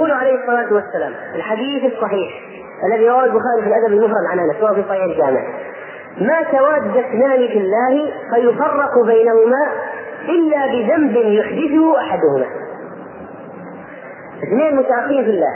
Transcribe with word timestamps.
قول 0.00 0.10
عليه 0.10 0.40
الصلاة 0.40 0.72
والسلام 0.72 1.12
الحديث 1.34 1.92
الصحيح 1.92 2.30
الذي 2.86 3.08
رواه 3.08 3.24
البخاري 3.24 3.62
في 3.62 3.68
الأدب 3.68 3.92
المفرد 3.92 4.24
عن 4.30 4.38
أنس 4.38 4.56
في 4.56 4.84
صحيح 4.88 5.04
الجامع 5.04 5.40
ما 6.18 6.42
تواد 6.42 6.96
اثنان 6.96 7.48
في 7.48 7.58
الله 7.58 8.12
فيفرق 8.34 8.98
بينهما 9.06 9.72
إلا 10.28 10.66
بذنب 10.66 11.16
يحدثه 11.16 12.00
أحدهما. 12.00 12.46
اثنين 14.42 14.76
متعاقين 14.76 15.24
في 15.24 15.30
الله. 15.30 15.52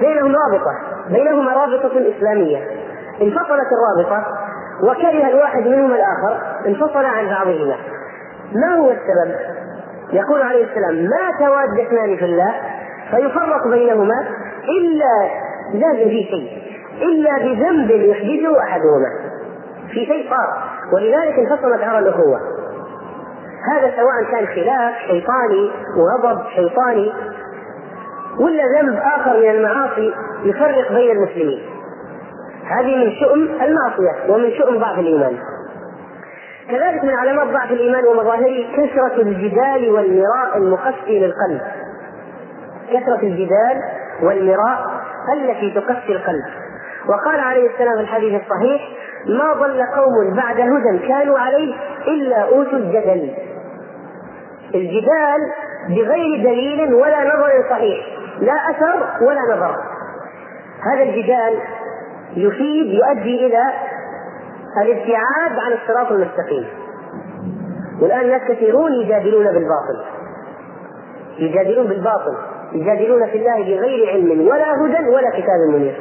بينهم 0.00 0.36
رابطة 0.36 0.72
بينهما 1.10 1.52
رابطة 1.52 2.16
إسلامية. 2.16 2.58
انفصلت 3.22 3.68
الرابطة 3.72 4.26
وكره 4.82 5.28
الواحد 5.28 5.66
منهما 5.66 5.96
الآخر 5.96 6.40
انفصل 6.66 7.04
عن 7.04 7.28
بعضهما. 7.28 7.76
ما 8.54 8.74
هو 8.74 8.90
السبب؟ 8.90 9.34
يقول 10.12 10.42
عليه 10.42 10.64
السلام 10.64 10.94
ما 10.94 11.38
تواد 11.38 11.78
اثنان 11.80 12.16
في 12.16 12.24
الله 12.24 12.54
فيفرق 13.10 13.68
بينهما 13.68 14.28
إلا 14.68 15.30
لازم 15.74 16.08
في 16.08 16.22
شيء 16.22 16.62
إلا 17.02 17.38
بذنب 17.38 17.90
يحدثه 17.90 18.62
أحدهما. 18.62 19.10
في 19.88 20.06
شيء 20.06 20.30
صار 20.30 20.62
ولذلك 20.92 21.38
انفصلت 21.38 21.82
عرى 21.82 21.98
الأخوة. 21.98 22.40
هذا 23.72 23.92
سواء 23.96 24.30
كان 24.30 24.46
خلاف 24.46 24.94
شيطاني 25.06 25.70
وغضب 25.96 26.42
شيطاني 26.56 27.12
ولا 28.40 28.64
ذنب 28.80 28.98
آخر 29.16 29.40
من 29.40 29.50
المعاصي 29.50 30.14
يفرق 30.44 30.92
بين 30.92 31.10
المسلمين. 31.10 31.62
هذه 32.64 32.96
من 32.96 33.12
شؤم 33.12 33.40
المعصية 33.62 34.32
ومن 34.32 34.50
شؤم 34.58 34.78
ضعف 34.78 34.98
الإيمان. 34.98 35.38
كذلك 36.70 37.04
من 37.04 37.10
علامات 37.10 37.46
ضعف 37.46 37.70
الإيمان 37.70 38.04
ومظاهره 38.04 38.66
كثرة 38.76 39.22
الجدال 39.22 39.90
والمراء 39.90 40.56
المقسي 40.56 41.18
للقلب. 41.18 41.60
كثرة 42.92 43.22
الجدال 43.22 43.82
والمراء 44.22 44.78
التي 45.34 45.80
تقسي 45.80 46.12
القلب. 46.12 46.44
وقال 47.08 47.40
عليه 47.40 47.70
السلام 47.70 47.94
في 47.94 48.00
الحديث 48.00 48.42
الصحيح 48.42 48.82
ما 49.26 49.52
ضل 49.52 49.82
قوم 49.82 50.34
بعد 50.34 50.60
هدى 50.60 51.08
كانوا 51.08 51.38
عليه 51.38 51.74
إلا 52.06 52.40
أوتوا 52.40 52.78
الجدل. 52.78 53.34
الجدال 54.74 55.40
بغير 55.88 56.42
دليل 56.42 56.94
ولا 56.94 57.24
نظر 57.24 57.70
صحيح 57.70 58.06
لا 58.40 58.52
أثر 58.52 59.24
ولا 59.24 59.40
نظر. 59.56 59.76
هذا 60.92 61.02
الجدال 61.02 61.58
يفيد 62.36 62.86
يؤدي 62.86 63.46
إلى 63.46 63.62
الابتعاد 64.82 65.58
عن 65.58 65.72
الصراط 65.72 66.12
المستقيم. 66.12 66.66
والآن 68.00 68.28
ناس 68.28 68.42
كثيرون 68.48 68.92
يجادلون 68.92 69.44
بالباطل. 69.44 70.04
يجادلون 71.38 71.86
بالباطل. 71.86 72.36
يجادلون 72.72 73.26
في 73.26 73.38
الله 73.38 73.56
بغير 73.56 74.10
علم 74.10 74.48
ولا 74.48 74.72
هدى 74.72 75.08
ولا 75.08 75.30
كتاب 75.30 75.74
منير. 75.74 75.94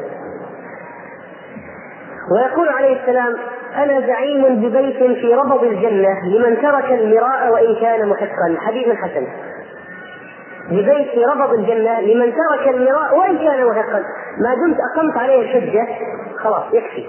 ويقول 2.32 2.70
عليه 2.70 3.02
السلام 3.02 3.34
أنا 3.76 4.08
زعيم 4.08 4.56
ببيت 4.56 4.98
في 4.98 5.34
ربض 5.34 5.64
الجنة 5.64 6.26
لمن 6.26 6.62
ترك 6.62 6.92
المراء 6.92 7.52
وإن 7.52 7.76
كان 7.82 8.10
محقا. 8.10 8.58
حديث 8.58 8.88
حسن. 8.88 9.28
ببيت 10.70 11.10
في 11.10 11.26
ربض 11.26 11.54
الجنة 11.54 12.02
لمن 12.02 12.34
ترك 12.34 12.76
المراء 12.76 13.18
وإن 13.18 13.38
كان 13.38 13.66
محقا. 13.66 14.04
ما 14.38 14.56
دمت 14.56 14.78
أقمت 14.94 15.18
عليه 15.18 15.42
الحجة 15.42 15.88
خلاص 16.38 16.64
يكفي. 16.74 17.06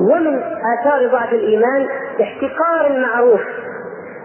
ومن 0.00 0.42
آثار 0.78 1.08
ضعف 1.12 1.32
الإيمان 1.32 1.86
احتقار 2.22 2.86
المعروف. 2.86 3.40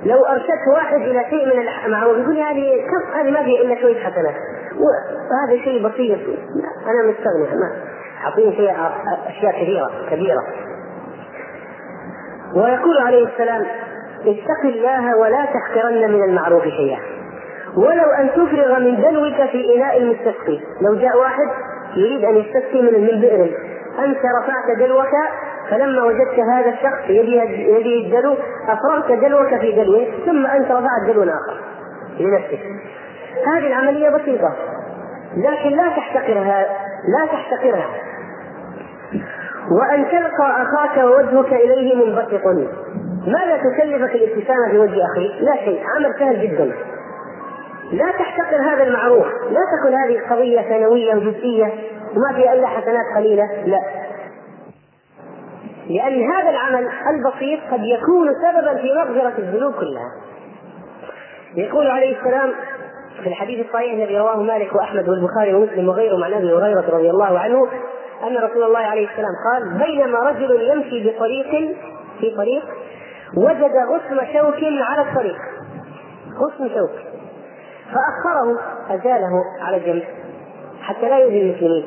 لو 0.03 0.25
أرشدت 0.25 0.67
واحد 0.75 1.01
إلى 1.01 1.25
شيء 1.29 1.45
من 1.45 1.67
المعروف 1.85 2.17
يقول 2.17 2.37
هذه 2.37 2.85
كم 2.85 3.19
هذه 3.19 3.31
ما 3.31 3.43
فيها 3.43 3.61
إلا 3.61 3.81
شوية 3.81 4.03
حسنات 4.03 4.35
وهذا 4.79 5.63
شيء 5.63 5.87
بسيط. 5.87 6.19
أنا 6.87 7.11
مستغني 7.11 7.59
ما 7.59 7.71
أعطيني 8.23 8.55
شيء 8.55 8.71
أشياء 9.27 9.51
كثيرة 9.51 9.91
كبيرة. 10.11 10.43
ويقول 12.55 12.97
عليه 12.97 13.27
السلام 13.27 13.65
اتق 14.21 14.65
الله 14.65 15.17
ولا 15.17 15.45
تحقرن 15.45 16.11
من 16.11 16.23
المعروف 16.23 16.63
شيئا. 16.63 16.99
ولو 17.77 18.11
أن 18.11 18.29
تفرغ 18.29 18.79
من 18.79 19.01
دلوك 19.01 19.49
في 19.51 19.75
إناء 19.75 19.97
المستسقي. 19.97 20.59
لو 20.81 20.95
جاء 20.95 21.17
واحد 21.17 21.47
يريد 21.95 22.25
أن 22.25 22.35
يستسقي 22.37 22.81
من 22.81 23.21
بئر 23.21 23.57
أنت 23.99 24.17
رفعت 24.17 24.77
دلوك 24.77 25.11
فلما 25.69 26.03
وجدت 26.03 26.39
هذا 26.39 26.69
الشخص 26.69 27.09
يده 27.09 28.05
الدلو 28.05 28.35
أفرغت 28.67 29.11
دلوك 29.11 29.55
في 29.59 29.71
دلوه 29.71 30.07
ثم 30.25 30.45
أنت 30.45 30.71
رفعت 30.71 31.07
دلو 31.07 31.23
آخر 31.23 31.57
لنفسك. 32.19 32.59
هذه 33.47 33.67
العملية 33.67 34.09
بسيطة 34.09 34.53
لكن 35.37 35.69
لا 35.69 35.89
تحتقرها 35.89 36.65
لا 37.07 37.25
تحتقرها. 37.25 37.89
وأن 39.71 40.05
تلقى 40.11 40.61
أخاك 40.61 40.97
ووجهك 41.03 41.53
إليه 41.53 41.95
منبسط. 41.95 42.45
ماذا 43.27 43.57
تكلفك 43.57 44.15
الابتسامة 44.15 44.69
في 44.71 44.77
وجه 44.77 45.05
أخيك؟ 45.11 45.31
لا 45.41 45.55
شيء 45.55 45.83
عمل 45.95 46.13
سهل 46.19 46.41
جدا. 46.41 46.73
لا 47.91 48.11
تحتقر 48.11 48.61
هذا 48.61 48.83
المعروف 48.83 49.25
لا 49.51 49.61
تكن 49.61 49.95
هذه 49.95 50.21
قضية 50.29 50.61
ثانوية 50.61 51.15
وجزئية 51.15 51.73
وما 52.15 52.33
فيها 52.35 52.53
إلا 52.53 52.67
حسنات 52.67 53.05
قليلة 53.17 53.49
لا. 53.65 54.06
لأن 55.89 56.31
هذا 56.31 56.49
العمل 56.49 56.89
البسيط 57.15 57.59
قد 57.71 57.83
يكون 57.83 58.29
سببا 58.43 58.75
في 58.75 58.93
مغفرة 58.93 59.37
الذنوب 59.37 59.73
كلها. 59.73 60.11
يقول 61.55 61.87
عليه 61.87 62.17
السلام 62.19 62.53
في 63.23 63.29
الحديث 63.29 63.65
الصحيح 63.65 63.93
الذي 63.93 64.17
رواه 64.17 64.41
مالك 64.41 64.75
وأحمد 64.75 65.09
والبخاري 65.09 65.53
ومسلم 65.53 65.89
وغيره 65.89 66.25
عن 66.25 66.33
أبي 66.33 66.53
هريرة 66.53 66.85
رضي 66.89 67.09
الله 67.09 67.39
عنه 67.39 67.67
أن 68.27 68.37
رسول 68.37 68.63
الله 68.63 68.79
عليه 68.79 69.07
السلام 69.09 69.31
قال 69.51 69.77
بينما 69.85 70.19
رجل 70.19 70.61
يمشي 70.61 71.09
بطريق 71.09 71.75
في 72.19 72.35
طريق 72.37 72.63
وجد 73.37 73.71
غصن 73.89 74.33
شوك 74.33 74.63
على 74.63 75.01
الطريق. 75.09 75.37
غصن 76.37 76.69
شوك. 76.75 76.91
فأخره 77.93 78.59
أزاله 78.89 79.43
على 79.61 79.79
جنب 79.79 80.03
حتى 80.81 81.09
لا 81.09 81.17
يؤذي 81.17 81.41
المسلمين. 81.41 81.85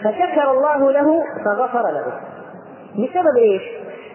فشكر 0.00 0.50
الله 0.50 0.92
له 0.92 1.24
فغفر 1.44 1.82
له. 1.82 2.20
بسبب 2.92 3.36
إيش؟ 3.38 3.62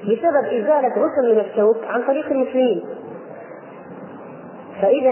بسبب 0.03 0.45
إزالة 0.45 0.89
غصن 0.89 1.29
من 1.31 1.39
الشوك 1.39 1.77
عن 1.83 2.01
طريق 2.07 2.25
المسلمين. 2.25 2.83
فإذا 4.81 5.11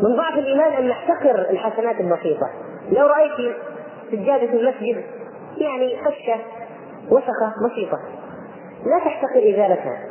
من 0.00 0.16
ضعف 0.16 0.38
الإيمان 0.38 0.72
أن 0.72 0.88
نحتقر 0.88 1.50
الحسنات 1.50 2.00
البسيطة. 2.00 2.50
لو 2.92 3.06
رأيت 3.06 3.54
سجادة 4.10 4.52
المسجد 4.52 5.04
يعني 5.56 5.98
خشة 6.04 6.40
وسخة 7.10 7.52
بسيطة. 7.66 7.98
لا 8.86 8.98
تحتقر 9.04 9.38
إزالتها. 9.38 10.06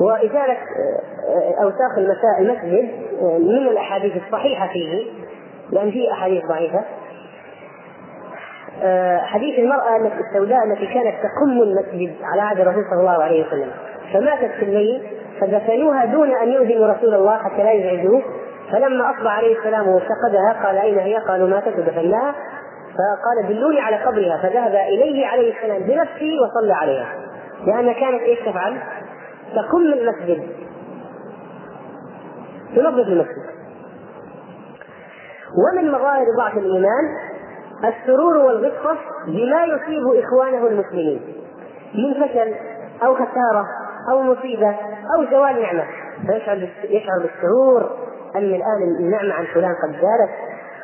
وإزالة 0.00 0.56
أوساخ 1.62 1.98
المسجد 2.38 2.90
من 3.22 3.68
الأحاديث 3.68 4.12
الصحيحة 4.26 4.68
فيه 4.72 5.04
لأن 5.70 5.90
فيه 5.90 6.12
أحاديث 6.12 6.46
ضعيفة. 6.46 6.78
آه، 6.78 7.01
حديث 9.20 9.58
المرأة 9.58 9.96
السوداء 9.96 10.58
التي 10.64 10.86
كانت 10.86 11.14
تقم 11.22 11.62
المسجد 11.62 12.16
على 12.22 12.42
عهد 12.42 12.60
الرسول 12.60 12.84
صلى 12.90 13.00
الله 13.00 13.22
عليه 13.22 13.46
وسلم. 13.46 13.70
فماتت 14.12 14.50
في 14.50 14.64
الليل 14.64 15.02
فدفنوها 15.40 16.04
دون 16.04 16.30
أن 16.30 16.48
يؤذنوا 16.48 16.92
رسول 16.92 17.14
الله 17.14 17.38
حتى 17.38 17.62
لا 17.62 17.72
يزعجوه. 17.72 18.22
فلما 18.72 19.10
أصبح 19.10 19.36
عليه 19.36 19.58
السلام 19.58 19.88
وافتقدها 19.88 20.66
قال 20.66 20.76
أين 20.76 20.98
هي؟ 20.98 21.16
قالوا 21.16 21.48
ماتت 21.48 21.78
ودفناها. 21.78 22.34
فقال 22.92 23.48
دلوني 23.48 23.80
على 23.80 23.96
قبرها. 23.96 24.38
فذهب 24.42 24.74
إليه 24.74 25.26
عليه 25.26 25.54
السلام 25.56 25.82
بنفسه 25.82 26.30
وصلى 26.42 26.72
عليها. 26.72 27.08
لأن 27.66 27.92
كانت 27.92 28.22
إيش 28.22 28.38
تفعل؟ 28.38 28.78
تقم 29.54 29.82
المسجد. 29.82 30.48
تنظف 32.76 33.08
المسجد. 33.08 33.52
ومن 35.62 35.92
مظاهر 35.92 36.24
ضعف 36.38 36.58
الإيمان 36.58 37.31
السرور 37.84 38.36
والغصة 38.36 38.96
بما 39.26 39.64
يصيب 39.64 40.24
إخوانه 40.24 40.66
المسلمين 40.66 41.20
من 41.94 42.14
فشل 42.14 42.54
أو 43.04 43.14
خسارة 43.14 43.66
أو 44.12 44.22
مصيبة 44.22 44.76
أو 45.16 45.24
زوال 45.30 45.62
نعمة. 45.62 45.84
فيشعر 46.26 46.68
يشعر 46.84 47.18
بالسرور 47.22 47.90
أن 48.36 48.42
الآن 48.42 48.82
النعمة 49.00 49.34
عن 49.34 49.44
فلان 49.54 49.74
قد 49.82 49.90
زالت 49.90 50.30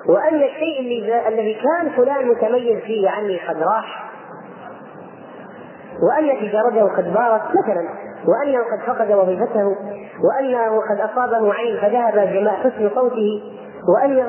وأن 0.08 0.34
الشيء 0.34 0.80
الذي 1.28 1.54
كان 1.54 1.90
فلان 1.90 2.28
متميز 2.28 2.78
فيه 2.78 3.10
عني 3.10 3.40
قد 3.48 3.62
راح. 3.62 4.10
وأن 6.02 6.40
تجارته 6.40 6.96
قد 6.96 7.14
بارت 7.14 7.42
مثلا 7.42 7.88
وأنه 8.26 8.58
قد 8.58 8.80
فقد 8.86 9.12
وظيفته 9.12 9.76
وأنه 10.24 10.80
قد 10.90 11.00
أصابه 11.00 11.54
عين 11.54 11.80
فذهب 11.80 12.32
جماع 12.32 12.52
حسن 12.54 12.90
صوته 12.94 13.42
وأنه 13.94 14.28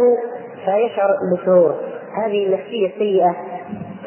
فيشعر 0.66 1.10
بسرور. 1.34 1.76
هذه 2.18 2.46
النفسية 2.46 2.88
السيئة 2.88 3.36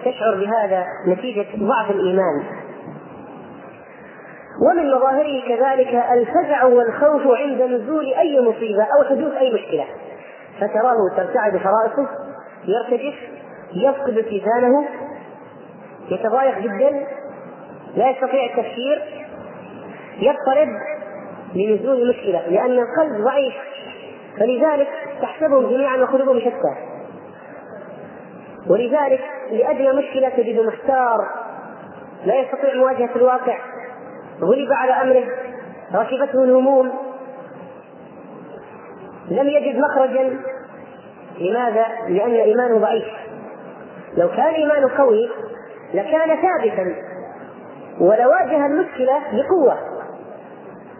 تشعر 0.05 0.35
بهذا 0.35 0.87
نتيجة 1.09 1.47
ضعف 1.57 1.91
الإيمان. 1.91 2.43
ومن 4.61 4.91
مظاهره 4.91 5.49
كذلك 5.49 6.05
الفزع 6.13 6.65
والخوف 6.65 7.23
عند 7.27 7.63
نزول 7.63 8.15
أي 8.15 8.41
مصيبة 8.41 8.83
أو 8.83 9.05
حدوث 9.05 9.33
أي 9.33 9.55
مشكلة. 9.55 9.85
فتراه 10.61 10.97
ترتعد 11.17 11.57
فرائصه 11.57 12.09
يرتجف 12.65 13.15
يفقد 13.75 14.19
اتزانه 14.19 14.89
يتضايق 16.11 16.59
جدا 16.59 17.07
لا 17.97 18.11
يستطيع 18.11 18.45
التفكير 18.45 19.03
يضطرب 20.19 20.69
لنزول 21.55 22.09
مشكلة 22.09 22.49
لأن 22.49 22.79
القلب 22.79 23.25
ضعيف. 23.25 23.55
فلذلك 24.39 24.89
تحسبهم 25.23 25.71
جميعا 25.71 25.97
وقلوبهم 25.97 26.41
شتى. 26.41 26.92
ولذلك 28.71 29.21
لأجل 29.51 29.97
مشكلة 29.97 30.29
تجد 30.29 30.61
محتار 30.61 31.19
لا 32.25 32.35
يستطيع 32.35 32.75
مواجهة 32.75 33.11
الواقع. 33.17 33.59
غلب 34.43 34.73
على 34.73 34.93
أمره 34.93 35.25
ركبته 35.95 36.45
الهموم. 36.45 36.93
لم 39.29 39.49
يجد 39.49 39.79
مخرجا. 39.79 40.41
لماذا؟ 41.39 41.87
لأن 42.09 42.35
إيمانه 42.35 42.79
ضعيف. 42.79 43.05
لو 44.17 44.29
كان 44.29 44.55
إيمانه 44.55 44.97
قوي 44.99 45.31
لكان 45.95 46.37
ثابتا. 46.43 46.95
ولواجه 48.01 48.67
المشكلة 48.67 49.19
بقوة. 49.33 49.79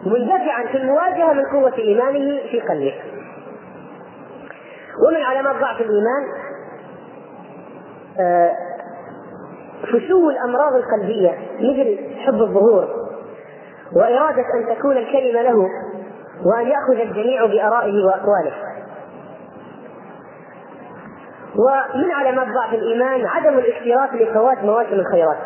مندفعا 0.05 0.63
في 0.71 0.77
المواجهة 0.77 1.33
من 1.33 1.43
قوة 1.45 1.77
إيمانه 1.77 2.39
في 2.51 2.59
قلبه. 2.59 2.93
ومن 5.07 5.21
علامات 5.21 5.55
ضعف 5.55 5.81
الإيمان 5.81 6.23
فشو 9.83 10.29
الأمراض 10.29 10.73
القلبية؟ 10.75 11.37
مثل 11.59 11.97
حب 12.25 12.41
الظهور 12.41 12.87
وإرادة 13.95 14.43
أن 14.55 14.75
تكون 14.75 14.97
الكلمة 14.97 15.41
له 15.41 15.57
وأن 16.45 16.67
يأخذ 16.67 17.01
الجميع 17.01 17.45
بآرائه 17.45 18.05
وأقواله. 18.05 18.53
ومن 21.55 22.11
علامات 22.11 22.47
ضعف 22.47 22.73
الإيمان 22.73 23.25
عدم 23.25 23.57
الاكتراث 23.57 24.21
لفوات 24.21 24.63
مواسم 24.63 24.93
الخيرات. 24.93 25.37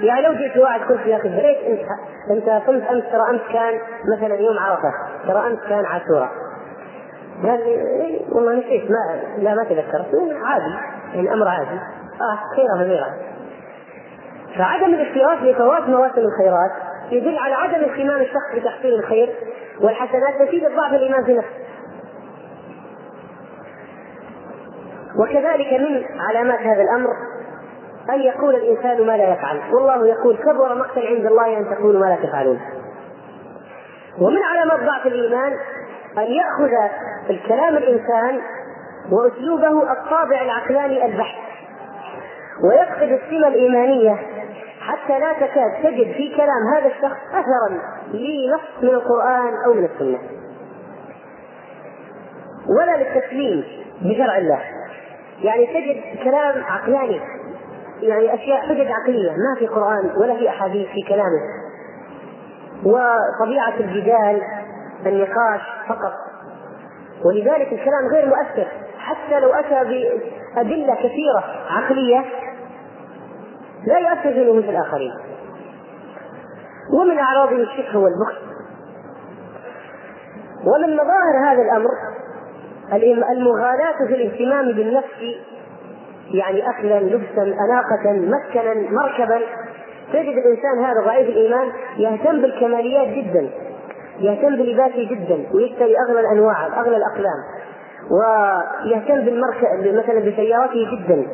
يعني 0.00 0.26
لو 0.26 0.32
جيت 0.34 0.56
واحد 0.56 0.80
قلت 0.80 1.06
يا 1.06 1.16
أخي 1.16 1.28
بريت 1.28 1.58
انت 1.58 1.88
أنت 2.30 2.66
صمت 2.66 2.82
أمس 2.82 3.02
ترى 3.12 3.30
أمس 3.30 3.40
كان 3.52 3.74
مثلا 4.16 4.34
يوم 4.34 4.58
عرفة 4.58 4.92
ترى 5.26 5.46
أمس 5.46 5.58
كان 5.68 5.84
عاشوراء 5.84 6.28
قال 7.42 7.60
لي 7.60 7.74
إيه 7.74 8.20
والله 8.32 8.54
نسيت 8.54 8.90
ما 8.90 9.22
لا 9.38 9.54
ما 9.54 9.64
تذكرت. 9.64 10.10
عادي 10.44 10.74
يعني 11.14 11.32
أمر 11.32 11.48
عادي. 11.48 11.80
آه 12.20 12.38
خيرة 12.56 12.84
كبيره 12.84 13.06
فعدم 14.58 14.94
الاكتراث 14.94 15.42
لفوات 15.42 15.88
مواسم 15.88 16.20
الخيرات 16.20 16.70
يدل 17.10 17.38
على 17.38 17.54
عدم 17.54 17.84
اهتمام 17.84 18.20
الشخص 18.20 18.54
بتحصيل 18.54 18.94
الخير 18.94 19.34
والحسنات 19.80 20.40
نتيجه 20.40 20.68
ضعف 20.76 20.92
الإيمان 20.94 21.24
في 21.24 21.32
نفسه. 21.32 21.62
وكذلك 25.18 25.72
من 25.72 26.04
علامات 26.20 26.58
هذا 26.58 26.82
الأمر 26.82 27.10
أن 28.10 28.20
يقول 28.20 28.54
الإنسان 28.54 29.06
ما 29.06 29.16
لا 29.16 29.32
يفعل. 29.32 29.60
والله 29.72 30.06
يقول 30.06 30.36
كبر 30.36 30.74
مقتا 30.74 31.00
عند 31.00 31.26
الله 31.26 31.58
أن 31.58 31.76
تقولوا 31.76 32.00
ما 32.00 32.06
لا 32.06 32.28
تفعلون. 32.28 32.60
ومن 34.20 34.42
علامات 34.42 34.80
ضعف 34.80 35.06
الإيمان 35.06 35.52
أن 36.18 36.22
يأخذ 36.32 36.92
الكلام 37.30 37.76
الإنسان 37.76 38.40
وأسلوبه 39.10 39.92
الطابع 39.92 40.42
العقلاني 40.42 41.06
البحث 41.06 41.51
ويفقد 42.60 43.12
السمه 43.12 43.48
الإيمانية. 43.48 44.18
حتى 44.80 45.18
لا 45.18 45.32
تكاد 45.32 45.82
تجد 45.82 46.12
في 46.12 46.36
كلام 46.36 46.74
هذا 46.76 46.86
الشخص 46.86 47.16
اثرا 47.30 47.78
لنص 48.12 48.82
من 48.82 48.88
القرآن 48.88 49.52
أو 49.66 49.74
من 49.74 49.84
السنة. 49.84 50.18
ولا 52.68 52.96
للتسليم 52.96 53.64
بشرع 54.02 54.38
الله. 54.38 54.60
يعني 55.42 55.66
تجد 55.66 56.24
كلام 56.24 56.64
عقلاني 56.64 57.20
يعني 58.02 58.34
أشياء 58.34 58.60
حجج 58.60 58.86
عقلية 58.90 59.30
ما 59.30 59.58
في 59.58 59.66
قرآن 59.66 60.10
ولا 60.16 60.36
في 60.36 60.48
أحاديث 60.48 60.88
في 60.88 61.02
كلامه. 61.08 61.40
وطبيعة 62.84 63.74
الجدال 63.80 64.42
النقاش 65.06 65.60
فقط. 65.88 66.12
ولذلك 67.24 67.72
الكلام 67.72 68.06
غير 68.12 68.26
مؤثر. 68.26 68.66
حتى 68.98 69.40
لو 69.40 69.52
أتى 69.52 69.84
بأدلة 70.54 70.94
كثيرة 70.94 71.44
عقلية 71.70 72.24
لا 73.86 73.98
يؤثر 73.98 74.32
في 74.32 74.44
نفوس 74.50 74.64
الآخرين. 74.64 75.12
ومن 76.92 77.18
اعراضه 77.18 77.56
الشك 77.56 77.94
والبخل. 77.94 78.52
ومن 80.64 80.96
مظاهر 80.96 81.52
هذا 81.52 81.62
الأمر 81.62 81.90
المغالاة 83.32 84.06
في 84.08 84.14
الاهتمام 84.14 84.72
بالنفس 84.72 85.22
يعني 86.34 86.70
اكلا 86.70 87.00
لبسا 87.00 87.42
أناقة 87.42 88.12
مسكنا 88.12 88.74
مركبا 88.74 89.40
تجد 90.12 90.38
الإنسان 90.38 90.84
هذا 90.84 91.00
ضعيف 91.06 91.28
الإيمان 91.28 91.72
يهتم 91.96 92.42
بالكماليات 92.42 93.08
جدا 93.08 93.50
يهتم 94.20 94.56
بلباسه 94.56 95.08
جدا 95.10 95.46
ويشتري 95.54 95.94
أغلى 96.08 96.20
الأنواع 96.20 96.80
أغلى 96.80 96.96
الأقلام 96.96 97.38
ويهتم 98.10 99.24
بالمركب 99.24 99.94
مثلا 99.94 100.20
بسيارته 100.20 100.86
جدا. 100.92 101.26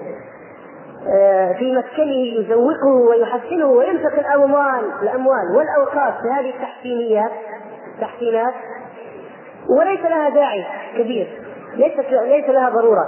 في 1.59 1.77
مسكنه 1.77 2.41
يزوقه 2.41 2.87
ويحسنه 3.09 3.67
وينفق 3.67 4.19
الأموال 4.19 4.93
الأموال 5.03 5.57
والأوقات 5.57 6.15
في 6.23 6.29
هذه 6.29 6.51
التحسينيات 6.51 7.31
تحسينات 8.01 8.55
وليس 9.79 10.01
لها 10.01 10.29
داعي 10.29 10.65
كبير 10.99 11.29
ليست 11.75 12.07
ليس 12.11 12.49
لها 12.49 12.69
ضرورة. 12.69 13.05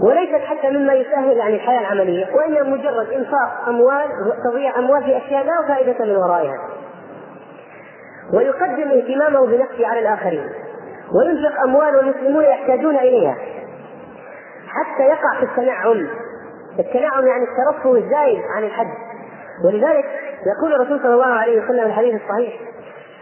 وليست 0.00 0.44
حتى 0.44 0.70
مما 0.70 0.94
يسهل 0.94 1.40
عن 1.40 1.54
الحياة 1.54 1.80
العملية 1.80 2.26
وإنما 2.34 2.62
مجرد 2.62 3.12
إنفاق 3.12 3.68
أموال 3.68 4.06
تضيع 4.44 4.78
أموال 4.78 5.04
في 5.04 5.16
أشياء 5.16 5.44
لا 5.44 5.68
فائدة 5.68 6.04
من 6.04 6.16
ورائها. 6.16 6.58
ويقدم 8.34 8.90
اهتمامه 8.90 9.46
بنفسه 9.46 9.86
على 9.86 10.00
الآخرين. 10.00 10.48
وينفق 11.18 11.60
أموال 11.64 11.96
والمسلمون 11.96 12.44
يحتاجون 12.44 12.96
إليها. 12.96 13.36
حتى 14.68 15.02
يقع 15.02 15.38
في 15.38 15.44
التنعم. 15.44 16.06
التنعم 16.78 17.26
يعني 17.26 17.44
الترفه 17.44 17.96
الزايد 17.96 18.42
عن 18.56 18.64
الحد. 18.64 18.88
ولذلك 19.64 20.04
يقول 20.46 20.74
الرسول 20.74 21.00
صلى 21.02 21.14
الله 21.14 21.26
عليه 21.26 21.64
وسلم 21.64 21.86
الحديث 21.86 22.22
الصحيح 22.22 22.60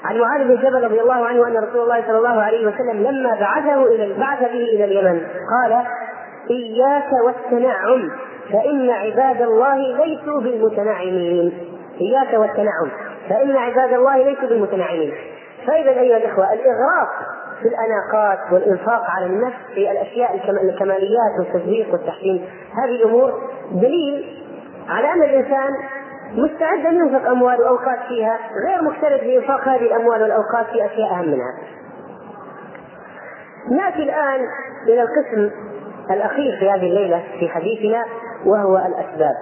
عن 0.05 0.19
معاذ 0.19 0.45
بن 0.45 0.57
جبل 0.57 0.85
رضي 0.85 1.01
الله 1.01 1.27
عنه 1.27 1.47
أن 1.47 1.57
رسول 1.57 1.83
الله 1.83 2.03
صلى 2.07 2.19
الله 2.19 2.43
عليه 2.43 2.67
وسلم 2.67 3.03
لما 3.03 3.31
بعثه 3.41 3.87
إلى 3.87 4.15
بعث 4.19 4.41
به 4.41 4.47
إلى 4.47 4.85
اليمن 4.85 5.21
قال 5.27 5.85
إياك 6.51 7.13
والتنعم 7.25 8.11
فإن 8.53 8.91
عباد 8.91 9.43
الله 9.43 9.77
ليسوا 9.77 10.41
بالمتنعمين. 10.41 11.53
إياك 12.01 12.41
والتنعم 12.41 12.91
فإن 13.29 13.57
عباد 13.57 13.93
الله 13.93 14.17
ليسوا 14.17 14.49
بالمتنعمين. 14.49 15.15
فإذا 15.67 15.91
أيها 15.91 16.17
الإخوة 16.17 16.53
الإغراق 16.53 17.09
في 17.63 17.69
الأناقات 17.69 18.53
والإنفاق 18.53 19.03
على 19.11 19.27
النفس 19.27 19.57
في 19.75 19.91
الأشياء 19.91 20.35
الكماليات 20.63 21.33
والتزويق 21.39 21.93
والتحسين. 21.93 22.49
هذه 22.85 22.97
الأمور 23.03 23.33
دليل 23.73 24.45
على 24.89 25.13
أن 25.13 25.23
الإنسان 25.23 25.71
مستعد 26.33 26.87
أن 26.87 26.95
ينفق 26.95 27.31
أموال 27.31 27.61
وأوقات 27.61 27.99
فيها 28.09 28.39
غير 28.67 28.83
مكترث 28.83 29.21
بإنفاق 29.21 29.69
هذه 29.69 29.83
الأموال 29.83 30.23
والأوقات 30.23 30.67
في 30.67 30.87
أشياء 30.87 31.11
أهم 31.11 31.29
منها. 31.29 31.55
نأتي 33.71 34.03
الآن 34.03 34.41
إلى 34.89 35.03
القسم 35.03 35.51
الأخير 36.11 36.57
في 36.59 36.71
هذه 36.71 36.87
الليلة 36.87 37.25
في 37.41 37.49
حديثنا 37.49 38.05
وهو 38.45 38.77
الأسباب. 38.77 39.35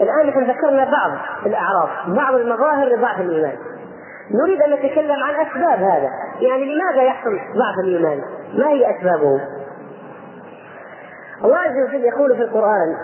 الآن 0.00 0.26
نحن 0.26 0.50
ذكرنا 0.50 0.84
بعض 0.84 1.10
الأعراض 1.46 1.88
بعض 2.06 2.34
المظاهر 2.34 2.88
لضعف 2.88 3.20
الإيمان. 3.20 3.56
نريد 4.34 4.62
أن 4.62 4.72
نتكلم 4.72 5.16
عن 5.22 5.46
أسباب 5.46 5.78
هذا. 5.78 6.10
يعني 6.40 6.64
لماذا 6.74 7.02
يحصل 7.02 7.30
ضعف 7.30 7.84
الإيمان؟ 7.84 8.22
ما 8.54 8.68
هي 8.68 8.96
أسبابه؟ 8.96 9.40
الله 11.44 11.58
عز 11.58 11.88
وجل 11.88 12.04
يقول 12.04 12.36
في 12.36 12.42
القرآن 12.42 12.96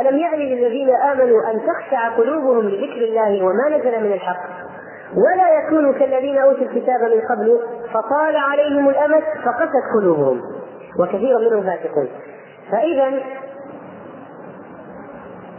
ألم 0.00 0.18
يأن 0.18 0.38
للذين 0.38 0.90
آمنوا 0.90 1.50
أن 1.50 1.60
تخشع 1.66 2.08
قلوبهم 2.08 2.68
لذكر 2.68 3.04
الله 3.04 3.44
وما 3.44 3.68
نزل 3.68 4.04
من 4.04 4.12
الحق؟ 4.12 4.42
ولا 5.16 5.58
يكونوا 5.58 5.92
كالذين 5.92 6.38
أوتوا 6.38 6.62
الكتاب 6.62 7.00
من 7.00 7.20
قبل 7.30 7.60
فطال 7.92 8.36
عليهم 8.36 8.88
الأمد 8.88 9.22
فقست 9.44 9.84
قلوبهم. 9.94 10.40
وكثير 10.98 11.38
منهم 11.38 11.62
فاسقون. 11.62 12.08
فإذا 12.70 13.22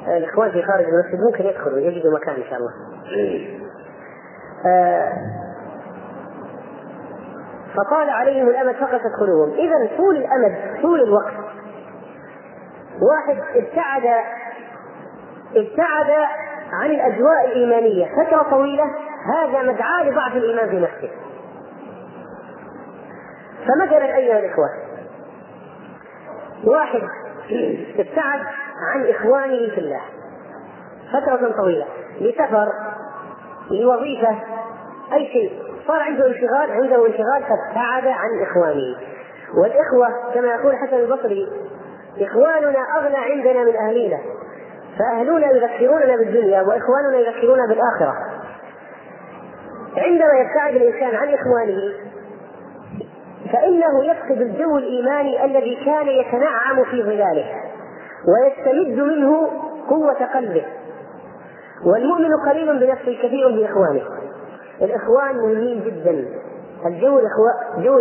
الإخوان 0.08 0.52
في 0.52 0.64
خارج 0.64 0.86
المسجد 0.86 1.20
ممكن 1.26 1.46
يدخلوا 1.46 1.80
يجدوا 1.80 2.12
مكان 2.14 2.36
إن 2.36 2.44
شاء 2.50 2.60
الله. 2.60 2.72
آه، 3.18 3.61
فطال 7.76 8.10
عليهم 8.10 8.50
الأمد 8.50 8.76
فقست 8.76 9.16
قلوبهم 9.20 9.54
إذا 9.54 9.98
طول 9.98 10.18
الأمد 10.18 10.82
طول 10.82 11.02
الوقت. 11.02 11.34
واحد 13.02 13.38
ابتعد 13.56 14.04
ابتعد 15.56 16.28
عن 16.74 16.90
الأجواء 16.90 17.46
الإيمانية. 17.46 18.08
فترة 18.24 18.50
طويلة 18.50 18.84
هذا 19.26 19.62
مدعاة 19.62 20.04
لضعف 20.04 20.36
الإيمان 20.36 20.70
في 20.70 20.80
نفسه. 20.80 21.12
فمثلا 23.68 24.16
أيها 24.16 24.40
الإخوة 24.40 24.70
واحد 26.64 27.02
ابتعد 28.00 28.40
عن 28.94 29.06
إخوانه 29.10 29.70
في 29.76 29.78
الله. 29.78 30.02
فترة 31.14 31.52
طويلة. 31.58 31.86
لسفر 32.22 32.68
لوظيفة 33.72 34.36
أي 35.14 35.28
شيء. 35.28 35.52
صار 35.88 36.02
عنده 36.02 36.28
انشغال 36.28 36.72
عنده 36.72 37.08
انشغال 37.08 37.44
فابتعد 37.44 38.08
عن 38.08 38.42
إخوانه. 38.42 38.96
والإخوة 39.58 40.34
كما 40.34 40.48
يقول 40.48 40.76
حسن 40.76 40.96
البصري 40.96 41.48
إخواننا 42.22 42.80
أغنى 43.00 43.18
عندنا 43.18 43.64
من 43.64 43.76
أهلينا. 43.76 44.18
فأهلنا 45.00 45.52
يذكروننا 45.52 46.16
بالدنيا 46.16 46.62
وإخواننا 46.62 47.18
يذكروننا 47.18 47.66
بالآخرة. 47.68 48.16
عندما 49.98 50.34
يبتعد 50.34 50.76
الإنسان 50.76 51.16
عن 51.16 51.28
إخوانه 51.34 51.94
فإنه 53.54 54.04
يفقد 54.06 54.42
الجو 54.42 54.78
الإيماني 54.78 55.46
الذي 55.46 55.76
كان 55.86 56.08
يتنعم 56.08 56.84
في 56.84 57.04
ظلاله 57.04 57.46
ويستمد 58.28 59.00
منه 59.00 59.50
قوة 59.90 60.26
قلبه. 60.34 60.66
والمؤمن 61.86 62.30
قليل 62.50 62.80
بنفسه 62.80 63.18
كثير 63.24 63.50
بإخوانه. 63.50 64.02
الإخوان 64.82 65.36
مهمين 65.36 65.84
جدا. 65.84 66.26
الجو 66.86 67.20
الإخوة 67.20 67.84
جو 67.84 68.00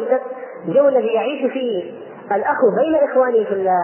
الجو 0.68 0.88
الذي 0.88 1.06
يعيش 1.06 1.52
فيه 1.52 1.92
الأخ 2.36 2.56
بين 2.76 2.94
إخوانه 2.94 3.44
في 3.44 3.52
الله. 3.52 3.80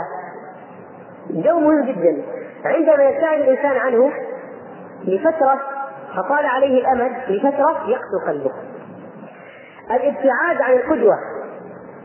جو 1.30 1.58
مهم 1.60 1.84
جدا. 1.84 2.22
عندما 2.64 3.04
يبتعد 3.04 3.40
الإنسان 3.40 3.76
عنه 3.76 4.12
لفترة 5.04 5.60
فطال 6.16 6.46
عليه 6.46 6.80
الأمد 6.80 7.12
لفترة 7.28 7.88
يقسو 7.88 8.26
قلبه. 8.26 8.52
الابتعاد 9.90 10.60
عن 10.60 10.72
القدوة. 10.72 11.14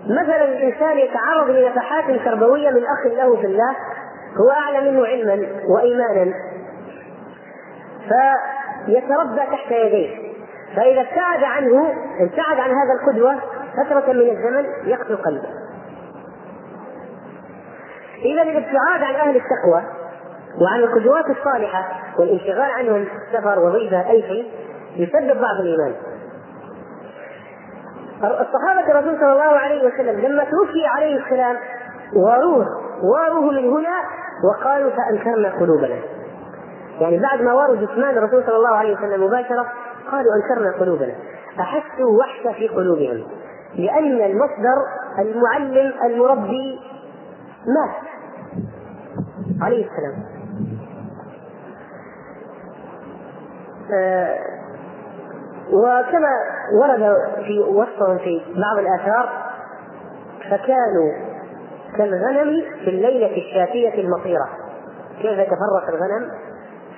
مثلا 0.05 0.43
الإنسان 0.43 0.97
يتعرض 0.97 1.49
لنفحات 1.49 2.25
تربوية 2.25 2.69
من 2.69 2.83
أخ 2.83 3.05
له 3.05 3.35
في 3.35 3.47
الله 3.47 3.75
هو 4.37 4.49
أعلى 4.51 4.91
منه 4.91 5.05
علما 5.07 5.47
وإيمانا. 5.67 6.33
فيتربى 8.07 9.41
تحت 9.51 9.71
يديه. 9.71 10.31
فإذا 10.75 11.01
ابتعد 11.01 11.43
عنه 11.43 11.93
ابتعد 12.19 12.59
عن 12.59 12.69
هذا 12.69 12.93
القدوة 13.01 13.35
فترة 13.77 14.13
من 14.13 14.29
الزمن 14.29 14.89
يقتل 14.89 15.15
قلبه. 15.15 15.49
إذا 18.25 18.41
الابتعاد 18.41 19.03
عن 19.03 19.15
أهل 19.15 19.35
التقوى 19.35 19.83
وعن 20.61 20.79
القدوات 20.79 21.25
الصالحة 21.29 21.89
والانشغال 22.19 22.71
عنهم 22.71 23.07
سفر 23.33 23.59
وظيفة 23.59 24.09
أي 24.09 24.21
شيء 24.21 24.51
يسبب 24.95 25.41
ضعف 25.41 25.59
الإيمان. 25.59 25.95
الصحابة 28.23 28.91
الرسول 28.91 29.19
صلى 29.19 29.31
الله 29.31 29.57
عليه 29.57 29.87
وسلم 29.87 30.19
لما 30.19 30.43
توفي 30.43 30.85
عليه 30.85 31.23
السلام 31.23 31.57
واروه 32.15 32.65
واروه 33.03 33.51
من 33.51 33.69
هنا 33.69 33.95
وقالوا 34.43 34.91
فأنكرنا 34.91 35.49
قلوبنا. 35.49 35.95
يعني 37.01 37.17
بعد 37.17 37.41
ما 37.41 37.53
واروا 37.53 37.75
جثمان 37.75 38.17
الرسول 38.17 38.43
صلى 38.45 38.55
الله 38.55 38.75
عليه 38.75 38.97
وسلم 38.97 39.23
مباشرة 39.23 39.65
قالوا 40.11 40.31
أنكرنا 40.35 40.71
قلوبنا. 40.79 41.13
أحسوا 41.59 42.19
وحشة 42.19 42.51
في 42.57 42.67
قلوبهم 42.67 43.23
لأن 43.75 44.21
المصدر 44.21 44.77
المعلم 45.19 45.93
المربي 46.05 46.79
مات. 47.67 47.95
عليه 49.61 49.85
السلام. 49.85 50.23
آه 53.93 54.39
وكما 55.71 56.29
ورد 56.81 57.15
في 57.45 57.59
وصفهم 57.59 58.17
في 58.17 58.41
بعض 58.47 58.77
الآثار 58.79 59.29
فكانوا 60.51 61.11
كالغنم 61.97 62.63
في 62.83 62.89
الليلة 62.89 63.37
الشاتية 63.37 64.01
المطيرة. 64.01 64.49
كيف 65.21 65.39
يتفرق 65.39 65.89
الغنم؟ 65.89 66.31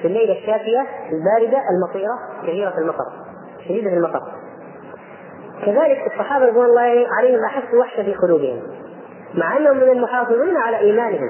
في 0.04 0.10
الليلة 0.10 0.34
الشاتية 0.34 0.86
الباردة 1.12 1.58
المطيرة 1.72 2.20
كثيرة 2.44 2.78
المطر 2.78 3.06
شديدة 3.68 3.94
المطر. 3.94 4.22
كذلك 5.66 6.12
الصحابة 6.14 6.46
رضوان 6.46 6.66
الله 6.66 7.08
عليهم 7.18 7.44
أحسوا 7.46 7.80
وحشة 7.80 8.04
في 8.04 8.14
قلوبهم 8.14 8.62
مع 9.36 9.58
أنهم 9.58 9.78
من 9.78 9.90
المحافظين 9.90 10.58
على 10.58 10.78
إيمانهم. 10.78 11.30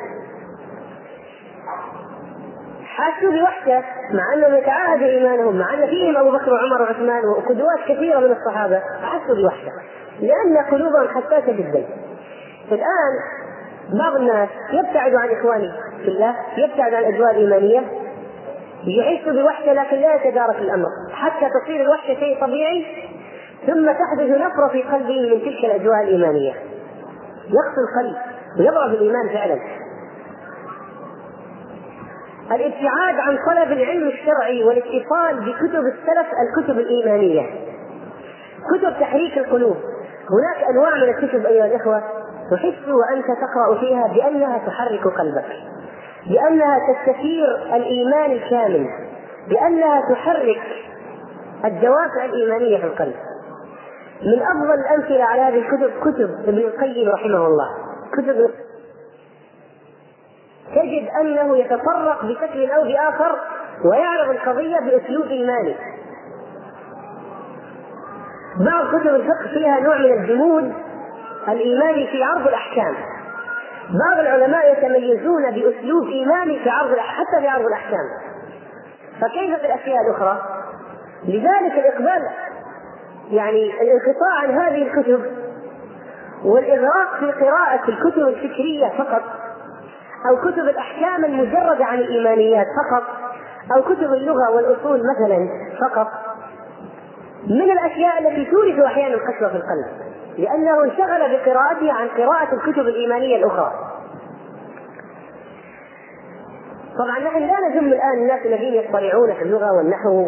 حاسوا 2.85 3.31
بوحدة 3.31 3.83
مع 4.11 4.33
أنهم 4.33 4.55
يتعاهدوا 4.55 5.07
إيمانهم 5.07 5.57
مع 5.57 5.73
أن 5.73 5.87
فيهم 5.87 6.17
أبو 6.17 6.31
بكر 6.31 6.53
وعمر 6.53 6.81
وعثمان 6.81 7.25
وقدوات 7.25 7.79
كثيرة 7.87 8.19
من 8.19 8.31
الصحابة 8.31 8.81
حسوا 9.01 9.35
بوحدة 9.35 9.71
لأن 10.19 10.57
قلوبهم 10.71 11.07
حساسة 11.07 11.51
جدا. 11.51 11.85
الآن 12.71 13.13
بعض 13.99 14.15
الناس 14.15 14.49
يبتعد 14.71 15.15
عن 15.15 15.29
إخوانه 15.29 15.73
في 16.03 16.07
الله 16.07 16.35
يبتعد 16.57 16.93
عن 16.93 17.03
الأجواء 17.03 17.31
الإيمانية 17.31 18.02
يعيش 18.87 19.23
بوحدة 19.23 19.73
لكن 19.73 19.97
لا 19.97 20.15
يتدارك 20.15 20.55
الأمر. 20.55 20.87
حتى 21.11 21.49
تصير 21.49 21.81
الوحدة 21.81 22.13
شيء 22.13 22.41
طبيعي 22.41 22.85
ثم 23.67 23.91
تحدث 23.91 24.29
نفرة 24.29 24.67
في 24.71 24.83
قلبه 24.83 25.35
من 25.35 25.41
تلك 25.41 25.65
الأجواء 25.65 26.03
الإيمانية. 26.03 26.53
يقسو 27.43 27.81
القلب 27.89 28.15
ويضعف 28.59 28.89
الإيمان 28.89 29.29
فعلا. 29.29 29.59
الابتعاد 32.51 33.19
عن 33.19 33.37
طلب 33.45 33.71
العلم 33.71 34.07
الشرعي 34.07 34.63
والاتصال 34.63 35.39
بكتب 35.39 35.85
السلف 35.85 36.27
الكتب 36.43 36.79
الإيمانية. 36.79 37.45
كتب 38.73 38.99
تحريك 38.99 39.37
القلوب. 39.37 39.77
هناك 40.29 40.69
أنواع 40.69 40.95
من 40.95 41.03
الكتب 41.03 41.45
أيها 41.45 41.65
الإخوة 41.65 42.03
تحس 42.51 42.87
وأنت 42.87 43.25
تقرأ 43.25 43.79
فيها 43.79 44.07
بأنها 44.07 44.57
تحرك 44.57 45.07
قلبك. 45.07 45.72
بأنها 46.27 46.79
تستثير 46.93 47.75
الإيمان 47.75 48.31
الكامل 48.31 48.87
بأنها 49.49 50.01
تحرك 50.13 50.61
الدوافع 51.65 52.25
الإيمانية 52.25 52.77
في 52.77 52.85
القلب. 52.85 53.15
من 54.21 54.41
أفضل 54.41 54.73
الأمثلة 54.73 55.23
على 55.23 55.41
هذه 55.41 55.57
الكتب 55.59 55.91
كتب 56.01 56.29
ابن 56.47 56.57
القيم 56.57 57.09
رحمه 57.09 57.47
الله. 57.47 57.69
كتب 58.13 58.49
تجد 60.75 61.09
أنه 61.21 61.57
يتطرق 61.57 62.25
بشكل 62.25 62.71
أو 62.71 62.83
بآخر 62.83 63.39
ويعرض 63.85 64.29
القضية 64.29 64.79
بأسلوب 64.79 65.27
إيماني. 65.27 65.75
بعض 68.59 68.87
كتب 68.87 69.15
الفقه 69.15 69.47
فيها 69.53 69.79
نوع 69.79 69.97
من 69.97 70.13
الجمود 70.13 70.73
الإيماني 71.47 72.07
في 72.07 72.23
عرض 72.23 72.47
الأحكام. 72.47 72.95
بعض 73.89 74.19
العلماء 74.19 74.71
يتميزون 74.71 75.51
بأسلوب 75.51 76.07
إيماني 76.07 76.59
في 76.63 76.69
عرض 76.69 76.97
حتى 76.97 77.41
في 77.41 77.47
عرض 77.47 77.65
الأحكام. 77.65 78.09
فكيف 79.21 79.59
في 79.59 79.65
الأشياء 79.65 79.97
الأخرى؟ 80.09 80.41
لذلك 81.27 81.73
الإقبال 81.73 82.29
يعني 83.31 83.81
الانقطاع 83.81 84.39
عن 84.41 84.51
هذه 84.51 84.87
الكتب 84.87 85.21
والإغراق 86.45 87.19
في 87.19 87.31
قراءة 87.31 87.89
الكتب 87.89 88.27
الفكرية 88.27 88.89
فقط 88.97 89.23
أو 90.29 90.51
كتب 90.51 90.59
الأحكام 90.59 91.25
المجردة 91.25 91.85
عن 91.85 91.99
الإيمانيات 91.99 92.67
فقط 92.67 93.03
أو 93.75 93.81
كتب 93.81 94.13
اللغة 94.13 94.51
والأصول 94.55 95.01
مثلا 95.15 95.49
فقط 95.81 96.07
من 97.47 97.71
الأشياء 97.71 98.19
التي 98.19 98.51
تورث 98.51 98.79
أحيانا 98.85 99.15
القسوة 99.15 99.49
في 99.49 99.55
القلب 99.55 100.13
لأنه 100.37 100.83
انشغل 100.83 101.37
بقراءته 101.37 101.93
عن 101.93 102.07
قراءة 102.07 102.53
الكتب 102.53 102.87
الإيمانية 102.87 103.37
الأخرى. 103.37 103.71
طبعا 106.97 107.19
نحن 107.19 107.39
لا 107.39 107.69
نذم 107.69 107.87
الآن 107.87 108.13
الناس 108.13 108.45
الذين 108.45 108.73
يطلعون 108.73 109.33
في 109.33 109.41
اللغة 109.41 109.77
والنحو 109.77 110.25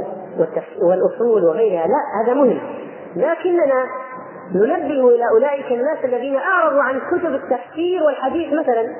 والأصول 0.81 1.43
وغيرها 1.43 1.87
لا 1.87 2.23
هذا 2.23 2.33
مهم. 2.33 2.59
لكننا 3.15 3.85
ننبه 4.55 5.07
إلى 5.07 5.23
أولئك 5.35 5.71
الناس 5.71 6.05
الذين 6.05 6.35
أعرضوا 6.35 6.81
عن 6.81 6.99
كتب 6.99 7.35
التفسير 7.35 8.03
والحديث 8.03 8.53
مثلا. 8.53 8.95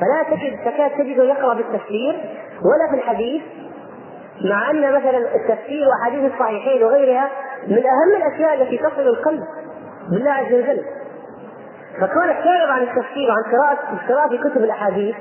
فلا 0.00 0.36
تجد 0.36 0.58
تكاد 0.64 0.90
تجده 0.90 1.24
يقرأ 1.24 1.54
بالتفسير 1.54 2.14
ولا 2.64 2.90
في 2.90 2.96
الحديث. 2.96 3.42
مع 4.44 4.70
أن 4.70 4.92
مثلا 4.92 5.18
التفسير 5.18 5.88
واحاديث 5.88 6.32
الصحيحين 6.32 6.82
وغيرها 6.84 7.30
من 7.68 7.82
أهم 7.86 8.16
الأشياء 8.16 8.62
التي 8.62 8.78
تصل 8.78 9.00
القلب 9.00 9.44
بالله 10.10 10.30
عز 10.30 10.52
وجل. 10.52 10.82
فكونك 12.00 12.36
تعرض 12.44 12.70
عن 12.70 12.82
التفسير 12.82 13.28
وعن 13.30 13.52
قراءة 14.08 14.28
في 14.28 14.38
كتب 14.38 14.64
الأحاديث 14.64 15.16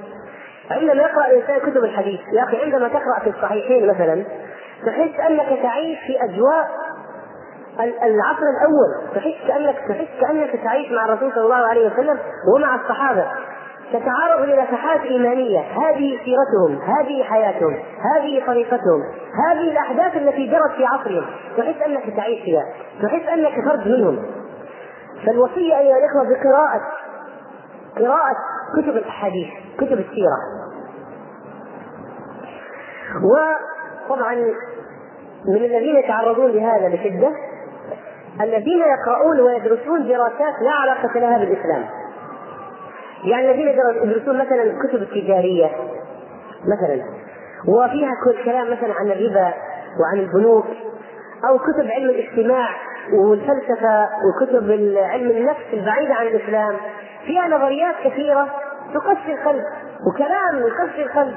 عندما 0.72 1.01
يقرأ 1.01 1.25
الإنسان 1.28 1.60
كتب 1.60 1.84
الحديث 1.84 2.20
يا 2.34 2.44
أخي 2.44 2.63
عندما 2.63 2.88
تقرأ 2.88 3.20
في 3.24 3.30
الصحيحين 3.30 3.88
مثلا 3.88 4.24
تحس 4.86 5.20
أنك 5.30 5.60
تعيش 5.63 6.00
في 6.08 6.24
أجواء 6.24 6.72
العصر 7.80 8.44
الأول. 8.58 9.16
تحس 9.16 9.48
كانك 9.48 9.75
تحس 9.90 10.22
كأنك 10.22 10.63
تعيش 10.63 10.92
مع 10.92 11.06
الرسول 11.06 11.32
صلى 11.32 11.44
الله 11.44 11.68
عليه 11.68 11.88
وسلم 11.88 12.20
ومع 12.56 12.75
الصحابة. 12.75 13.25
تتعرض 13.93 14.50
لنفحات 14.50 15.01
إيمانية. 15.01 15.60
هذه 15.60 16.19
سيرتهم 16.25 16.81
هذه 16.81 17.24
حياتهم 17.24 17.74
هذه 18.15 18.45
طريقتهم 18.48 19.01
هذه 19.48 19.71
الأحداث 19.71 20.15
التي 20.15 20.48
جرت 20.48 20.71
في 20.71 20.86
عصرهم. 20.86 21.25
تحس 21.57 21.81
أنك 21.86 22.15
تعيش 22.17 22.43
فيها 22.43 22.65
تحس 23.01 23.27
أنك 23.29 23.65
فرد 23.65 23.88
منهم. 23.88 24.25
فالوصية 25.25 25.79
أيها 25.79 25.98
الإخوة 25.98 26.29
بقراءة 26.29 26.81
قراءة 27.98 28.36
كتب 28.77 28.98
الأحاديث 28.98 29.48
كتب 29.77 30.00
السيرة. 30.00 30.38
وطبعا 33.24 34.36
من 35.45 35.55
الذين 35.55 35.95
يتعرضون 35.95 36.51
لهذا 36.51 36.88
بشدة 36.88 37.31
الذين 38.41 38.81
يقرؤون 38.81 39.39
ويدرسون 39.39 40.07
دراسات 40.07 40.62
لا 40.62 40.71
علاقة 40.71 41.19
لها 41.19 41.38
بالإسلام. 41.38 42.00
يعني 43.24 43.51
الذين 43.51 43.68
يدرسون 44.04 44.38
مثلا 44.38 44.63
الكتب 44.63 45.01
التجارية 45.01 45.70
مثلا. 46.62 47.04
وفيها 47.68 48.12
كل 48.25 48.44
كلام 48.46 48.72
مثلا 48.72 48.94
عن 48.94 49.12
الربا 49.12 49.54
وعن 50.00 50.20
البنوك 50.20 50.66
أو 51.50 51.58
كتب 51.58 51.92
علم 51.92 52.10
الاجتماع 52.10 52.70
والفلسفة 53.13 54.10
وكتب 54.25 54.72
علم 54.98 55.32
النفس 55.32 55.74
البعيدة 55.74 56.13
عن 56.13 56.28
الإسلام. 56.28 56.75
فيها 57.25 57.48
نظريات 57.48 57.96
كثيرة 58.04 58.48
تقسي 58.94 59.34
القلب 59.34 59.63
وكلام 60.08 60.68
يقسي 60.68 61.04
القلب. 61.04 61.36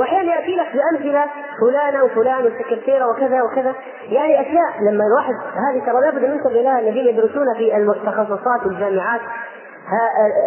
واحيانا 0.00 0.34
يأتي 0.34 0.56
لك 0.56 0.66
بأمثلة 0.74 1.24
فلانة 1.60 2.04
وفلان 2.04 2.44
والسكرتيرة 2.44 3.06
وكذا 3.10 3.42
وكذا. 3.42 3.74
يعني 4.08 4.40
أشياء 4.40 4.82
لما 4.90 5.04
الواحد 5.04 5.34
هذه 5.34 5.86
ترى 5.86 6.00
لابد 6.00 6.24
أن 6.24 6.30
ننتبه 6.30 6.60
اليها 6.60 6.78
الذين 6.78 7.06
يدرسون 7.06 7.54
في 7.58 7.76
التخصصات 7.76 8.66
والجامعات. 8.66 9.20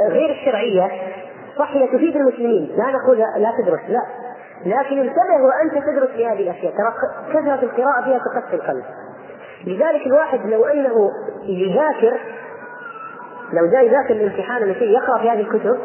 غير 0.09 0.29
الشرعية. 0.29 0.91
صح 1.57 1.71
هي 1.71 1.87
تفيد 1.87 2.15
المسلمين. 2.15 2.75
لا 2.77 2.91
نقول 2.91 3.17
لا 3.17 3.53
تدرس 3.57 3.79
لا. 3.89 4.01
لكن 4.65 4.99
انتبه 4.99 5.45
وأنت 5.45 5.85
تدرس 5.85 6.09
في 6.09 6.27
هذه 6.27 6.39
الأشياء. 6.39 6.73
ترى 6.73 6.93
كثرة 7.33 7.63
القراءة 7.63 8.03
فيها 8.03 8.19
تقسي 8.19 8.55
القلب. 8.55 8.83
لذلك 9.67 10.07
الواحد 10.07 10.39
لو 10.45 10.65
أنه 10.65 11.11
يذاكر 11.43 12.19
لو 13.53 13.67
جاء 13.71 13.85
يذاكر 13.85 14.13
الامتحان 14.13 14.63
ولا 14.63 14.73
شيء 14.73 14.89
يقرأ 14.89 15.17
في 15.17 15.29
هذه 15.29 15.39
الكتب 15.39 15.77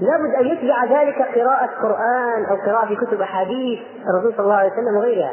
لابد 0.00 0.34
أن 0.40 0.46
يتبع 0.46 0.84
ذلك 0.84 1.22
قراءة 1.38 1.70
قرآن 1.82 2.44
أو 2.50 2.56
قراءة 2.56 2.86
في 2.86 2.96
كتب 2.96 3.20
أحاديث 3.20 3.78
الرسول 4.10 4.32
صلى 4.32 4.44
الله 4.44 4.54
عليه 4.54 4.72
وسلم 4.72 4.96
وغيرها 4.96 5.32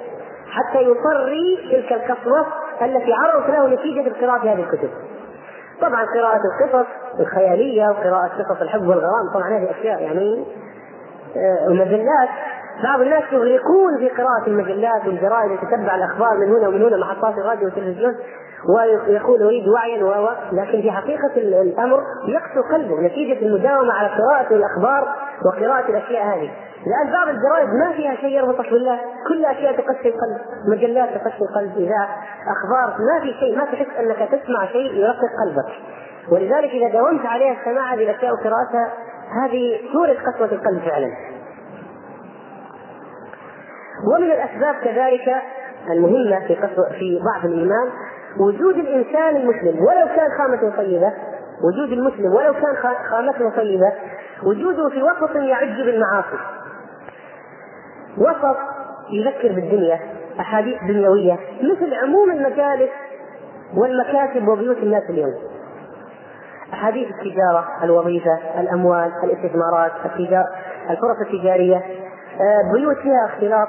حتى 0.50 0.84
يطري 0.84 1.70
تلك 1.72 1.94
القسوة 1.94 2.46
التي 2.82 3.14
عرضت 3.14 3.50
له 3.50 3.68
نتيجة 3.68 4.08
القراءة 4.08 4.40
في 4.42 4.50
هذه 4.50 4.60
الكتب. 4.60 4.90
طبعا 5.82 6.06
قراءة 6.06 6.42
القصص 6.46 6.88
الخيالية 7.20 7.90
وقراءة 7.90 8.28
قصص 8.28 8.62
الحب 8.62 8.88
والغرام 8.88 9.34
طبعا 9.34 9.50
هذه 9.50 9.72
أشياء 9.72 10.02
يعني 10.02 10.46
المجلات 11.68 12.30
آه، 12.30 12.84
بعض 12.84 13.02
الناس 13.02 13.24
يغرقون 13.32 13.98
في 13.98 14.10
قراءة 14.10 14.48
المجلات 14.48 15.08
والجرائد 15.08 15.52
يتتبع 15.52 15.96
الأخبار 15.96 16.38
من 16.38 16.56
هنا 16.56 16.68
ومن 16.68 16.84
هنا 16.84 16.98
محطات 16.98 17.38
الراديو 17.38 17.66
والتلفزيون 17.66 18.16
ويقول 18.70 19.44
أريد 19.44 19.68
وعيا 19.68 20.04
و 20.04 20.30
لكن 20.52 20.82
في 20.82 20.92
حقيقة 20.92 21.32
الأمر 21.38 22.04
يقسو 22.28 22.74
قلبه 22.74 23.02
نتيجة 23.02 23.46
المداومة 23.46 23.94
على 23.94 24.08
قراءة 24.08 24.54
الأخبار 24.54 25.08
وقراءة 25.46 25.90
الأشياء 25.90 26.24
هذه. 26.24 26.52
لأن 26.86 27.12
بعض 27.12 27.28
الجرائد 27.28 27.70
ما 27.70 27.92
فيها 27.92 28.16
شيء 28.16 28.30
يربطك 28.30 28.70
بالله 28.70 29.00
كل 29.28 29.46
أشياء 29.46 29.74
تقسي 29.74 30.10
القلب 30.10 30.38
مجلات 30.72 31.10
تقسي 31.10 31.42
القلب 31.42 31.78
إذا 31.78 32.08
أخبار 32.56 32.98
ما 33.00 33.22
في 33.22 33.34
شيء 33.40 33.58
ما 33.58 33.66
تحس 33.66 33.88
أنك 34.00 34.18
تسمع 34.18 34.66
شيء 34.66 34.94
يرقق 34.94 35.30
قلبك. 35.46 35.74
ولذلك 36.32 36.70
إذا 36.70 36.90
داومت 36.90 37.26
عليها 37.26 37.56
السماع 37.62 37.94
هذه 37.94 38.04
الاشياء 38.04 38.34
وقراءتها 38.34 38.94
هذه 39.42 39.80
تورث 39.94 40.18
قسوة 40.18 40.52
القلب 40.52 40.80
فعلا. 40.80 41.12
ومن 44.14 44.32
الأسباب 44.32 44.76
كذلك 44.84 45.36
المهمة 45.90 46.40
في 46.48 46.56
في 47.00 47.20
ضعف 47.20 47.46
الإيمان 47.46 47.90
وجود 48.40 48.76
الإنسان 48.76 49.36
المسلم. 49.36 49.80
ولو 49.80 50.08
كان 50.16 50.30
خامته 50.38 50.78
طيبة 50.78 51.14
وجود 51.64 51.92
المسلم 51.92 52.34
ولو 52.34 52.54
كان 52.54 52.76
خامته 53.10 53.50
طيبة 53.50 53.94
وجوده 54.44 54.90
في 54.90 55.04
وسط 55.04 55.36
يعج 55.36 55.82
بالمعاصي. 55.82 56.38
وسط 58.18 58.58
يذكر 59.10 59.56
بالدنيا 59.56 60.00
أحاديث 60.40 60.84
دنيوية 60.84 61.40
مثل 61.62 61.94
عموم 61.94 62.32
المجالس 62.32 62.90
والمكاتب 63.78 64.48
وبيوت 64.48 64.78
الناس 64.78 65.04
اليوم. 65.10 65.34
أحاديث 66.74 67.08
التجارة 67.08 67.66
الوظيفة 67.84 68.40
الأموال 68.60 69.12
الاستثمارات 69.24 69.92
التجار 70.06 70.46
الفرص 70.90 71.18
التجارية 71.22 71.76
آه، 72.42 72.74
بيوت 72.74 72.98
فيها 72.98 73.26
اختلاط 73.26 73.68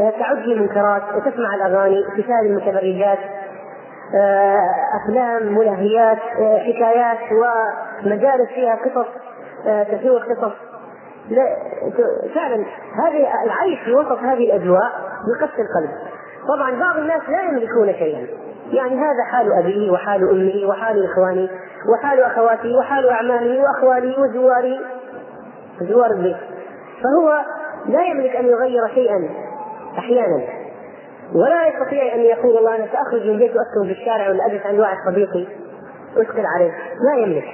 آه، 0.00 0.10
تعد 0.10 0.38
المنكرات 0.38 1.02
وتسمع 1.14 1.54
الأغاني 1.54 2.04
تشاهد 2.16 2.44
المتبرجات 2.44 3.18
آه، 4.14 4.56
أفلام 5.02 5.54
ملهيات 5.54 6.18
حكايات 6.38 7.18
ومجالس 7.32 8.48
فيها 8.54 8.74
قصص 8.74 9.08
تسوق 9.64 10.22
قصص. 10.22 10.69
فعلا 12.34 12.64
هذه 13.04 13.26
العيش 13.44 13.80
في 13.84 13.94
وسط 13.94 14.18
هذه 14.18 14.56
الأجواء 14.56 14.92
يقسي 15.36 15.62
القلب. 15.62 15.90
طبعا 16.48 16.80
بعض 16.80 16.96
الناس 16.96 17.22
لا 17.28 17.42
يملكون 17.42 17.92
شيئا. 17.92 18.26
يعني 18.72 18.94
هذا 18.94 19.24
حال 19.30 19.52
أبيه 19.52 19.90
وحال 19.90 20.30
أمه 20.30 20.68
وحال 20.68 21.04
اخواني 21.04 21.50
وحال 21.92 22.20
اخواتي 22.20 22.76
وحال 22.76 23.08
اعمامي 23.08 23.58
واخوالي 23.58 24.16
وزواري 24.18 24.80
زوار 25.80 26.10
البيت. 26.10 26.36
فهو 27.02 27.44
لا 27.86 28.02
يملك 28.02 28.36
أن 28.36 28.46
يغير 28.46 28.88
شيئا 28.94 29.28
أحيانا. 29.98 30.42
ولا 31.34 31.66
يستطيع 31.66 32.14
أن 32.14 32.20
يقول 32.20 32.54
والله 32.54 32.76
أنا 32.76 32.86
سأخرج 32.92 33.26
من 33.26 33.38
بيتي 33.38 33.54
وأسكن 33.58 33.94
في 33.94 34.00
الشارع 34.00 34.28
ولا 34.28 34.46
أجلس 34.46 34.66
عند 34.66 34.80
واحد 34.80 34.96
صديقي 35.06 35.46
أشكل 36.16 36.46
عليه. 36.56 36.72
لا 37.00 37.22
يملك. 37.22 37.44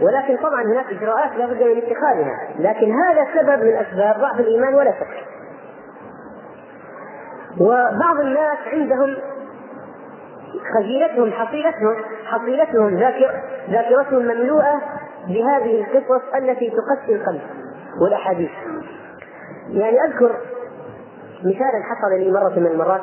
ولكن 0.00 0.36
طبعا 0.36 0.62
هناك 0.62 0.86
إجراءات 0.86 1.36
لا 1.36 1.46
بد 1.46 1.62
من 1.62 1.76
اتخاذها. 1.76 2.48
لكن 2.58 2.92
هذا 2.92 3.26
سبب 3.34 3.64
من 3.64 3.76
أسباب 3.76 4.20
ضعف 4.20 4.40
الإيمان 4.40 4.74
ولا 4.74 4.90
شك. 4.90 5.24
وبعض 7.60 8.20
الناس 8.20 8.58
عندهم 8.72 9.16
خزينتهم 10.74 11.32
حصيلتهم 11.32 11.96
حصيلتهم 12.24 12.98
ذاكر 12.98 13.42
ذاكرتهم 13.70 14.22
مملوءة 14.22 14.80
بهذه 15.28 15.84
القصص 15.84 16.22
التي 16.34 16.70
تقسي 16.70 17.14
القلب 17.14 17.40
والأحاديث. 18.02 18.50
يعني 19.70 20.04
أذكر 20.04 20.36
مثال 21.40 21.82
حصل 21.84 22.18
لي 22.18 22.30
مرة 22.30 22.58
من 22.58 22.66
المرات 22.66 23.00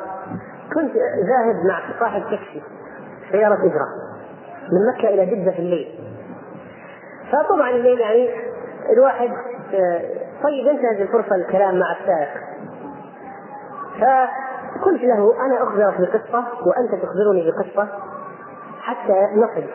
كنت 0.74 0.92
ذاهب 0.96 1.66
مع 1.68 1.80
صاحب 2.00 2.22
تاكسي 2.22 2.62
سيارة 3.32 3.54
إجرة 3.54 3.86
من 4.72 4.94
مكة 4.94 5.08
إلى 5.08 5.26
جدة 5.26 5.50
في 5.50 5.58
الليل. 5.58 6.09
فطبعا 7.32 7.70
يعني 7.70 8.30
الواحد 8.92 9.30
آه، 9.74 10.02
طيب 10.42 10.68
انتهز 10.68 11.00
الفرصة 11.00 11.34
الكلام 11.34 11.78
مع 11.78 11.96
السائق. 12.00 12.28
فقلت 14.00 15.02
له 15.02 15.46
أنا 15.46 15.62
أخبرك 15.62 16.00
بقصة 16.00 16.44
وأنت 16.66 17.02
تخبرني 17.02 17.50
بقصة 17.50 17.88
حتى 18.80 19.26
نصل. 19.34 19.66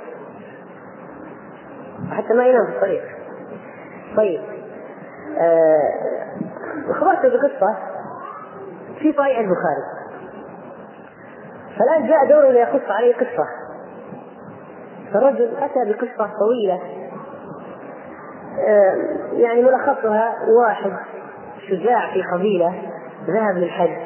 حتى 2.12 2.34
ما 2.34 2.48
ينام 2.48 2.66
في 2.66 2.72
الطريق. 2.72 3.04
طيب 4.18 4.42
آه، 5.38 5.94
أخبرته 6.90 7.30
بقصة 7.30 7.76
في 9.00 9.14
صحيح 9.18 9.40
البخاري. 9.40 9.84
فالآن 11.80 12.08
جاء 12.08 12.30
دور 12.30 12.46
يقص 12.46 12.90
عليه 12.90 13.16
قصة 13.16 13.48
فالرجل 15.14 15.58
أتى 15.58 15.92
بقصة 15.92 16.30
طويلة. 16.40 16.76
آه، 16.76 17.05
يعني 19.34 19.62
ملخصها 19.62 20.36
واحد 20.66 20.92
شجاع 21.70 22.14
في 22.14 22.24
قبيلة 22.34 22.74
ذهب 23.28 23.58
للحج. 23.58 23.98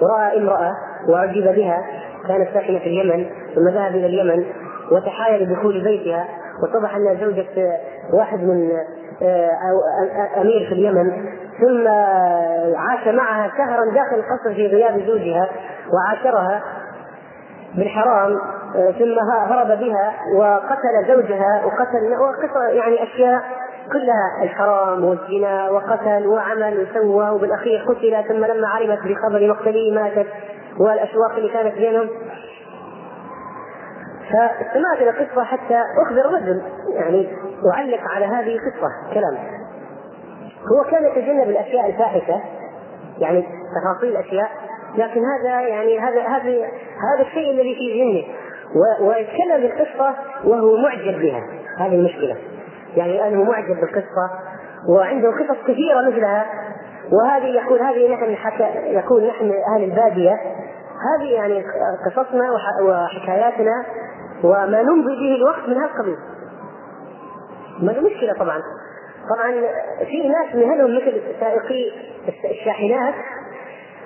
ورأى 0.00 0.38
امرأة 0.38 0.76
وأعجب 1.08 1.54
بها 1.54 1.84
كانت 2.28 2.48
ساكنة 2.54 2.78
في 2.78 2.86
اليمن 2.86 3.26
ثم 3.54 3.68
ذهب 3.68 3.94
إلى 3.94 4.06
اليمن 4.06 4.44
وتحايل 4.92 5.46
بدخول 5.46 5.84
بيتها. 5.84 6.28
واتضح 6.62 6.96
أنها 6.96 7.14
زوجة 7.14 7.78
واحد 8.12 8.38
من 8.38 8.70
آه، 9.22 9.50
أمير 10.40 10.66
في 10.68 10.72
اليمن. 10.72 11.10
ثم 11.60 11.88
عاش 12.76 13.08
معها 13.08 13.50
شهرا 13.58 13.84
داخل 13.84 14.16
القصر 14.16 14.54
في 14.54 14.66
غياب 14.66 15.02
زوجها 15.06 15.48
وعاشرها 15.92 16.62
بالحرام. 17.74 18.38
ثم 18.72 19.18
هرب 19.50 19.78
بها 19.78 20.12
وقتل 20.36 21.06
زوجها 21.08 21.62
وقتل 21.64 22.20
وقتل 22.20 22.76
يعني 22.76 23.02
أشياء 23.02 23.42
كلها 23.92 24.42
الحرام 24.42 25.04
والزنا 25.04 25.70
وقتل 25.70 26.26
وعمل 26.26 26.86
وسوى 26.88 27.30
وبالأخير 27.30 27.84
قتل 27.88 28.28
ثم 28.28 28.44
لما 28.44 28.68
علمت 28.68 28.98
بخبر 28.98 29.48
مقتله 29.48 29.94
ماتت 29.94 30.26
والأشواق 30.78 31.32
اللي 31.36 31.48
كانت 31.48 31.74
بينهم. 31.74 32.08
فاستمعت 34.32 34.98
إلى 35.00 35.10
قصه 35.10 35.44
حتى 35.44 35.82
أخبر 36.06 36.20
الرجل 36.20 36.62
يعني 36.94 37.28
أعلق 37.74 38.00
على 38.00 38.24
هذه 38.24 38.56
القصة 38.56 39.14
كلام. 39.14 39.38
هو 40.72 40.90
كان 40.90 41.04
يتجنب 41.04 41.50
الأشياء 41.50 41.86
الفاحشة 41.86 42.40
يعني 43.18 43.46
تفاصيل 43.82 44.16
الاشياء 44.16 44.50
لكن 44.96 45.20
هذا 45.24 45.60
يعني 45.60 45.98
هذا 45.98 46.22
هذا 46.22 46.50
هذا 47.14 47.22
الشيء 47.26 47.50
الذي 47.50 47.74
في 47.74 48.00
ذهنه. 48.00 48.42
ويتكلم 49.08 49.60
بالقصة 49.60 50.14
وهو 50.44 50.76
معجب 50.76 51.20
بها. 51.20 51.42
هذه 51.78 51.94
المشكلة. 51.94 52.36
يعني 52.96 53.28
انه 53.28 53.44
معجب 53.44 53.80
بالقصة 53.80 54.30
وعنده 54.88 55.30
قصص 55.30 55.62
كثيرة 55.62 56.00
مثلها 56.10 56.46
وهذه 57.12 57.46
يقول 57.46 57.80
هذه 57.80 58.14
نحن 58.14 58.36
حكى 58.36 58.64
يقول 58.94 59.26
نحن 59.26 59.52
أهل 59.74 59.84
البادية. 59.84 60.38
هذه 61.02 61.32
يعني 61.32 61.64
قصصنا 62.06 62.44
وحكاياتنا 62.82 63.84
وما 64.44 64.82
نمضي 64.82 65.16
به 65.16 65.34
الوقت 65.36 65.68
من 65.68 65.76
هذا 65.76 65.84
القبيل. 65.84 66.16
ما 67.80 68.00
مشكلة 68.00 68.32
طبعا. 68.32 68.62
طبعا 69.36 69.52
في 70.04 70.28
ناس 70.28 70.54
مهنهم 70.54 70.96
مثل 70.96 71.22
سائقي 71.40 71.92
الشاحنات 72.50 73.14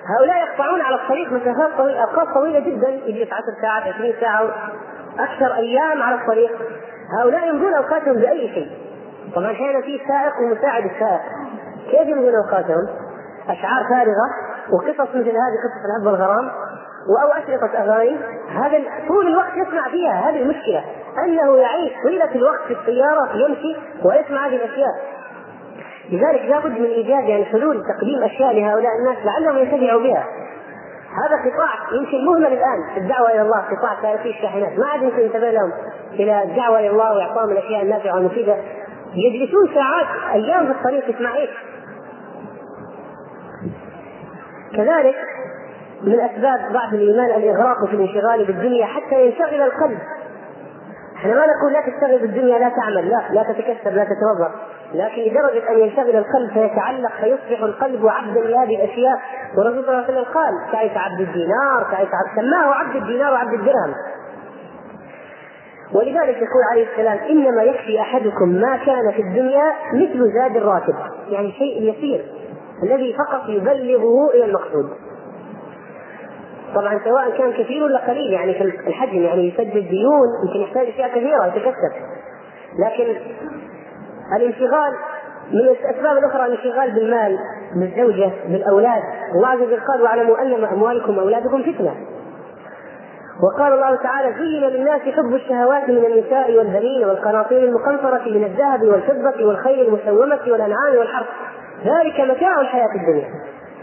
هؤلاء 0.07 0.37
يقطعون 0.37 0.81
على 0.81 0.95
الطريق 0.95 1.31
مسافات 1.31 1.77
طويله 1.77 2.03
اوقات 2.03 2.27
طويلة 2.33 2.59
جدا 2.59 2.89
يجلس 2.89 3.33
10 3.33 3.43
ساعات 3.61 3.83
20 3.93 4.13
ساعة 4.21 4.43
أكثر 5.19 5.55
أيام 5.55 6.01
على 6.03 6.15
الطريق. 6.15 6.51
هؤلاء 7.19 7.47
يمضون 7.49 7.73
أوقاتهم 7.73 8.13
بأي 8.13 8.53
شيء. 8.53 8.71
طبعا 9.35 9.51
أحيانا 9.51 9.81
في 9.81 10.01
سائق 10.07 10.33
ومساعد 10.41 10.83
السائق. 10.85 11.21
كيف 11.91 12.07
يمضون 12.07 12.35
أوقاتهم؟ 12.35 12.87
أشعار 13.49 13.83
فارغة 13.89 14.27
وقصص 14.73 15.09
مثل 15.09 15.29
هذه 15.29 15.57
قصص 15.63 15.85
الحب 15.85 16.07
والغرام 16.07 16.49
أو 17.23 17.31
أشرطة 17.31 17.77
أغاني. 17.77 18.17
هذا 18.49 18.83
طول 19.07 19.27
الوقت 19.27 19.51
يسمع 19.55 19.89
فيها 19.89 20.29
هذه 20.29 20.41
المشكلة 20.41 20.83
أنه 21.25 21.57
يعيش 21.57 21.93
طيله 22.03 22.35
الوقت 22.35 22.61
في 22.67 22.73
السياره 22.73 23.35
يمشي 23.35 23.75
ويسمع 24.05 24.47
هذه 24.47 24.55
الأشياء. 24.55 25.17
لذلك 26.11 26.41
لابد 26.41 26.79
من 26.79 26.85
إيجاد 26.85 27.23
يعني 27.23 27.45
حلول 27.45 27.83
تقديم 27.97 28.23
أشياء 28.23 28.53
لهؤلاء 28.53 28.91
الناس 28.99 29.17
لعلهم 29.25 29.57
ينتفعوا 29.57 30.01
بها. 30.01 30.23
هذا 31.17 31.35
قطاع 31.51 31.99
يمكن 31.99 32.25
مهمل 32.25 32.53
الآن 32.53 32.97
الدعوة 32.97 33.31
إلى 33.31 33.41
الله 33.41 33.57
قطاع 33.57 34.01
تاريخي 34.01 34.29
الشاحنات. 34.29 34.79
ما 34.79 34.87
عاد 34.87 35.01
يمكن 35.01 35.19
ينتبه 35.19 35.51
لهم. 35.51 35.71
إلى 36.13 36.43
الدعوة 36.43 36.79
إلى 36.79 36.89
الله 36.89 37.17
واعطائهم 37.17 37.49
الأشياء 37.49 37.81
النافعة 37.81 38.15
والمفيدة. 38.15 38.57
يجلسون 39.13 39.69
ساعات 39.73 40.07
أيام 40.33 40.65
في 40.65 40.71
الطريق 40.71 41.09
يسمع 41.09 41.35
إيش؟ 41.35 41.49
كذلك 44.75 45.15
من 46.03 46.19
أسباب 46.19 46.73
ضعف 46.73 46.93
الإيمان 46.93 47.41
الإغراق 47.41 47.85
في 47.85 47.93
الانشغال 47.95 48.45
بالدنيا 48.45 48.85
حتى 48.85 49.25
ينشغل 49.25 49.61
القلب. 49.61 49.99
إحنا 51.17 51.35
ما 51.35 51.45
نقول 51.45 51.73
لا 51.73 51.81
تشتغل 51.81 52.19
بالدنيا 52.19 52.59
لا 52.59 52.69
تعمل 52.69 53.09
لا 53.09 53.21
لا 53.31 53.43
تتكسب 53.43 53.95
لا 53.95 54.03
تتوظف 54.03 54.51
لكن 54.93 55.21
لدرجة 55.21 55.69
أن 55.69 55.79
ينشغل 55.79 56.15
القلب 56.15 56.49
فيتعلق 56.53 57.11
فيصبح 57.21 57.63
القلب 57.63 58.07
عبدا 58.07 58.39
لهذه 58.39 58.75
الأشياء. 58.75 59.19
والرسول 59.57 59.85
صلى 59.85 59.93
الله 59.93 60.03
عليه 60.03 60.13
وسلم 60.13 60.33
قال 60.33 60.53
تعيس 60.71 60.91
عبد 60.95 61.21
الدينار؟ 61.21 61.87
تعيس 61.91 62.07
عبد 62.07 62.35
سماه 62.35 62.73
عبد 62.73 62.95
الدينار 62.95 63.33
وعبد 63.33 63.53
الدرهم. 63.53 63.93
ولذلك 65.93 66.35
يقول 66.35 66.63
عليه 66.71 66.87
السلام 66.91 67.17
إنما 67.17 67.63
يكفي 67.63 68.01
أحدكم 68.01 68.49
ما 68.49 68.77
كان 68.77 69.11
في 69.11 69.21
الدنيا 69.21 69.73
مثل 69.93 70.33
زاد 70.33 70.57
الراكب 70.57 70.95
يعني 71.29 71.51
شيء 71.51 71.93
يسير 71.93 72.25
الذي 72.83 73.13
فقط 73.13 73.49
يبلغه 73.49 74.29
إلى 74.33 74.45
المقصود. 74.45 74.89
طبعا 76.75 76.99
سواء 77.05 77.37
كان 77.37 77.53
كثير 77.53 77.83
ولا 77.83 78.07
قليل 78.07 78.33
يعني 78.33 78.53
في 78.53 78.63
الحجم 78.87 79.21
يعني 79.21 79.47
يسدد 79.47 79.87
ديون 79.89 80.27
يمكن 80.43 80.59
يحتاج 80.59 80.87
أشياء 80.87 81.09
كثيرة 81.09 81.45
يتكسب 81.45 81.93
لكن 82.79 83.15
الانشغال 84.35 84.93
من 85.51 85.59
الأسباب 85.59 86.17
الأخرى 86.17 86.45
الانشغال 86.45 86.91
بالمال 86.91 87.37
بالزوجة 87.79 88.31
بالأولاد. 88.47 89.01
الله 89.35 89.47
عز 89.47 89.61
وجل 89.61 89.79
قال 89.87 90.01
واعلموا 90.01 90.41
انما 90.41 90.73
أموالكم 90.73 91.17
وأولادكم 91.17 91.63
فتنة. 91.63 91.95
وقال 93.43 93.73
الله 93.73 93.95
تعالى 93.95 94.33
زين 94.33 94.69
للناس 94.69 95.01
حب 95.01 95.33
الشهوات 95.33 95.89
من 95.89 96.05
النساء 96.05 96.57
والبنين 96.57 97.05
والقناطير 97.05 97.63
المقنطرة 97.63 98.29
من 98.29 98.43
الذهب 98.43 98.83
والفضة 98.83 99.45
والخيل 99.45 99.87
المسومة 99.87 100.39
والأنعام 100.47 100.95
والحرث. 100.97 101.27
ذلك 101.85 102.19
متاع 102.19 102.61
الحياة 102.61 102.89
الدنيا. 102.95 103.29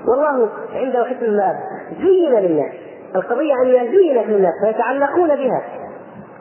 والله 0.08 0.48
عنده 0.74 1.04
حسن 1.04 1.24
المآب 1.24 1.56
زين 1.98 2.34
للناس. 2.34 2.72
القضية 3.16 3.54
أن 3.54 3.92
زينت 3.92 4.26
للناس 4.26 4.52
فيتعلقون 4.64 5.28
بها. 5.28 5.62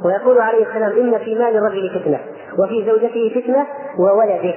ويقول 0.06 0.42
عليه 0.42 0.66
السلام 0.68 0.92
إن 0.92 1.18
في 1.18 1.36
مال 1.36 1.58
الرجل 1.58 2.00
فتنة 2.00 2.20
وفي 2.60 2.86
زوجته 2.86 3.42
فتنة 3.42 3.66
وولده. 4.00 4.56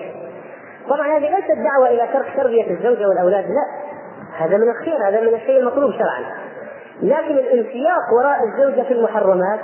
طبعا 0.88 1.18
هذه 1.18 1.36
ليست 1.36 1.58
دعوة 1.64 1.88
إلى 1.88 2.08
ترك 2.12 2.26
تربية 2.36 2.70
الزوجة 2.70 3.08
والأولاد 3.08 3.44
لا. 3.44 3.66
هذا 4.38 4.56
من 4.56 4.70
الخير 4.70 5.08
هذا 5.08 5.20
من 5.20 5.34
الشيء 5.34 5.60
المطلوب 5.60 5.92
شرعا. 5.92 6.24
لكن 7.02 7.34
الانسياق 7.34 8.12
وراء 8.18 8.38
الزوجة 8.44 8.82
في 8.82 8.92
المحرمات 8.92 9.60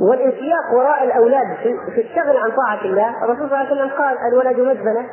والانسياق 0.00 0.74
وراء 0.74 1.04
الأولاد 1.04 1.46
في 1.94 2.00
الشغل 2.00 2.36
عن 2.36 2.50
طاعة 2.50 2.84
الله 2.84 3.24
الرسول 3.24 3.48
صلى 3.48 3.60
الله 3.60 3.66
عليه 3.66 3.72
وسلم 3.72 3.90
قال 3.98 4.16
الولد 4.32 4.60
مزبنة. 4.60 5.06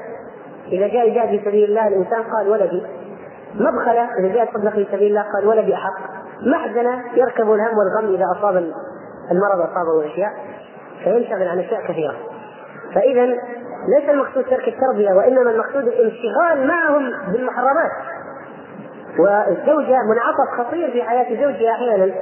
إذا 0.71 0.87
جاء 0.87 1.07
يجاهد 1.07 1.29
في 1.29 1.45
سبيل 1.45 1.69
الله 1.69 1.87
الإنسان 1.87 2.23
قال 2.23 2.49
ولدي. 2.49 2.83
مبخلة 3.55 4.09
إذا 4.19 4.27
جاء 4.27 4.43
يتصدق 4.43 4.69
في 4.69 4.87
سبيل 4.91 5.07
الله 5.07 5.25
قال 5.33 5.47
ولدي 5.47 5.73
أحق 5.73 5.93
محزنة 6.41 7.03
يركب 7.15 7.53
الهم 7.53 7.77
والغم 7.77 8.15
إذا 8.15 8.25
أصاب 8.37 8.55
المرض 9.31 9.69
أصابه 9.71 10.01
الأشياء 10.01 10.31
فينشغل 11.03 11.47
عن 11.47 11.59
أشياء 11.59 11.81
كثيرة. 11.87 12.15
فإذا 12.95 13.25
ليس 13.95 14.09
المقصود 14.09 14.43
ترك 14.43 14.67
التربية 14.67 15.13
وإنما 15.13 15.51
المقصود 15.51 15.83
الانشغال 15.87 16.67
معهم 16.67 17.11
بالمحرمات. 17.31 17.91
والزوجة 19.19 19.97
منعطف 20.03 20.57
خطير 20.57 20.91
في 20.91 21.03
حياة 21.03 21.29
زوجها 21.29 21.71
أحيانا 21.71 22.13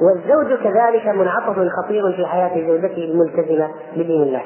والزوج 0.00 0.54
كذلك 0.54 1.06
منعطف 1.06 1.68
خطير 1.68 2.12
في 2.16 2.26
حياة 2.26 2.66
زوجته 2.66 3.04
الملتزمة 3.04 3.70
بدين 3.96 4.22
الله. 4.22 4.42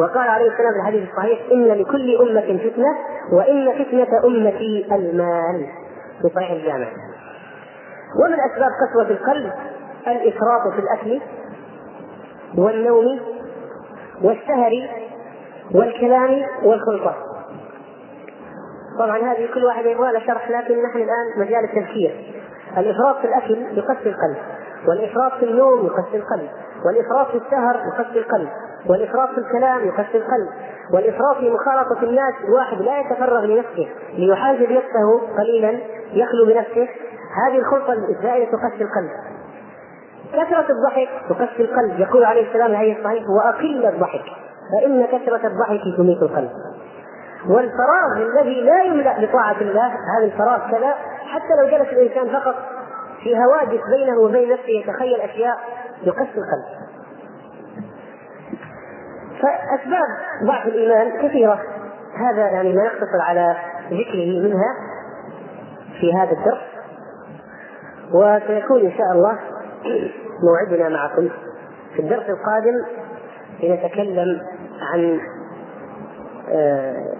وقال 0.00 0.28
عليه 0.28 0.50
السلام 0.50 0.72
في 0.72 0.78
الحديث 0.78 1.08
الصحيح 1.10 1.38
إن 1.52 1.64
لكل 1.64 2.16
أمة 2.16 2.58
فتنة 2.58 2.88
وإن 3.32 3.84
فتنة 3.84 4.24
أمتي 4.24 4.86
المال 4.92 5.66
في 6.22 6.28
صحيح 6.34 6.50
الجامع. 6.50 6.86
ومن 8.24 8.36
أسباب 8.52 8.70
قسوة 8.82 9.10
القلب 9.10 9.52
الإفراط 10.06 10.72
في 10.74 10.78
الأكل 10.78 11.20
والنوم 12.58 13.20
والسهر 14.22 14.72
والكلام 15.74 16.42
والخلطة. 16.62 17.14
طبعا 18.98 19.18
هذه 19.18 19.48
كل 19.54 19.64
واحد 19.64 19.86
يبغى 19.86 20.12
لها 20.12 20.20
شرح 20.26 20.50
لكن 20.50 20.82
نحن 20.82 20.98
الآن 20.98 21.26
مجال 21.38 21.64
التذكير. 21.64 22.34
الإفراط 22.78 23.16
في 23.16 23.24
الأكل 23.24 23.78
يقسي 23.78 24.08
القلب 24.08 24.36
والإفراط 24.88 25.32
في 25.32 25.44
النوم 25.44 25.86
يقسي 25.86 26.16
القلب 26.16 26.48
والإفراط 26.86 27.30
في 27.30 27.36
السهر 27.46 27.76
يقسي 27.76 28.18
القلب. 28.18 28.48
والإفراط 28.88 29.28
في 29.28 29.38
الكلام 29.38 29.86
يقسي 29.86 30.18
القلب 30.18 30.48
والإفراط 30.94 31.36
في 31.36 31.50
مخالطة 31.50 32.02
الناس 32.02 32.34
الواحد 32.48 32.80
لا 32.80 32.98
يتفرغ 33.00 33.44
لنفسه 33.44 33.88
ليحاسب 34.14 34.72
نفسه 34.72 35.20
قليلا 35.38 35.78
يخلو 36.12 36.46
بنفسه. 36.46 36.88
هذه 37.46 37.58
الخلطة 37.58 37.92
الزائدة 37.92 38.50
تقسي 38.50 38.84
القلب. 38.84 39.10
كثرة 40.32 40.66
الضحك 40.70 41.08
تقسي 41.28 41.62
القلب. 41.62 42.00
يقول 42.00 42.24
عليه 42.24 42.48
السلام 42.48 42.70
الحديث 42.70 42.98
الصحيح 42.98 43.24
وأقل 43.28 43.86
الضحك 43.86 44.24
فإن 44.72 45.06
كثرة 45.06 45.46
الضحك 45.46 45.96
تميت 45.96 46.22
القلب. 46.22 46.50
والفراغ 47.48 48.16
الذي 48.16 48.60
لا 48.60 48.82
يملأ 48.82 49.26
بطاعة 49.26 49.60
الله 49.60 49.86
هذا 49.86 50.24
الفراغ 50.24 50.70
كذا 50.70 50.94
حتى 51.26 51.54
لو 51.62 51.68
جلس 51.68 51.88
الإنسان 51.92 52.40
فقط 52.40 52.54
في 53.22 53.36
هواجس 53.36 53.80
بينه 53.90 54.18
وبين 54.20 54.52
نفسه 54.52 54.68
يتخيل 54.68 55.20
أشياء 55.20 55.58
يقسي 56.02 56.38
القلب. 56.38 56.92
فأسباب 59.42 60.08
ضعف 60.44 60.66
الإيمان 60.66 61.28
كثيرة. 61.28 61.60
هذا 62.16 62.48
يعني 62.48 62.72
ما 62.72 62.84
نقتصر 62.84 63.20
على 63.20 63.56
ذكره 63.90 64.42
منها 64.42 64.74
في 66.00 66.14
هذا 66.14 66.32
الدرس. 66.32 66.72
وسيكون 68.12 68.80
إن 68.80 68.92
شاء 68.98 69.12
الله 69.12 69.38
موعدنا 70.42 70.88
معكم 70.88 71.28
في 71.94 72.02
الدرس 72.02 72.24
القادم 72.28 72.74
لنتكلم 73.62 74.40
عن 74.92 75.20
آه، 76.50 77.14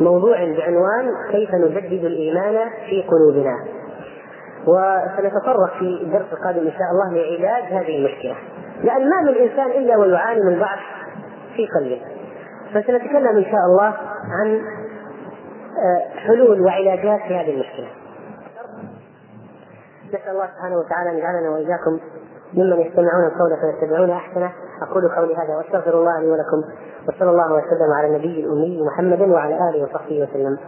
موضوع 0.00 0.36
بعنوان 0.36 1.10
كيف 1.30 1.54
نجدد 1.54 2.04
الإيمان 2.04 2.70
في 2.88 3.02
قلوبنا. 3.02 3.56
وسنتطرق 4.66 5.78
في 5.78 6.02
الدرس 6.02 6.32
القادم 6.32 6.60
إن 6.60 6.72
شاء 6.72 6.88
الله 6.92 7.22
لعلاج 7.22 7.62
هذه 7.72 7.98
المشكلة. 7.98 8.36
لأن 8.82 9.10
ما 9.10 9.20
من 9.20 9.34
انسان 9.34 9.70
إلا 9.70 9.96
ويعاني 9.96 10.40
من 10.40 10.58
ضعف 10.60 10.78
في 11.56 11.66
قلبه. 11.66 12.02
فسنتكلم 12.70 13.36
إن 13.36 13.44
شاء 13.44 13.66
الله 13.66 13.94
عن 14.30 14.62
آه، 15.78 16.18
حلول 16.18 16.60
وعلاجات 16.60 17.20
في 17.20 17.36
هذه 17.36 17.50
المشكلة. 17.50 17.88
نسأل 20.08 20.30
الله 20.30 20.46
سبحانه 20.46 20.76
وتعالى 20.76 21.10
أن 21.10 21.18
يجعلنا 21.18 21.50
وإياكم 21.50 22.00
ممن 22.54 22.80
يستمعون 22.80 23.24
القول 23.24 23.56
فيتبعون 23.60 24.10
أحسنه. 24.10 24.52
أقول 24.82 25.08
قولي 25.08 25.36
هذا 25.36 25.56
وأستغفر 25.56 25.94
الله 26.00 26.20
لي 26.20 26.30
ولكم. 26.30 26.62
وصلى 27.08 27.30
الله 27.30 27.52
وسلم 27.52 27.92
على 27.98 28.06
النبي 28.06 28.44
الأمي 28.44 28.82
محمد 28.82 29.20
وعلى 29.20 29.54
آله 29.54 29.82
وصحبه 29.84 30.22
وسلم. 30.22 30.58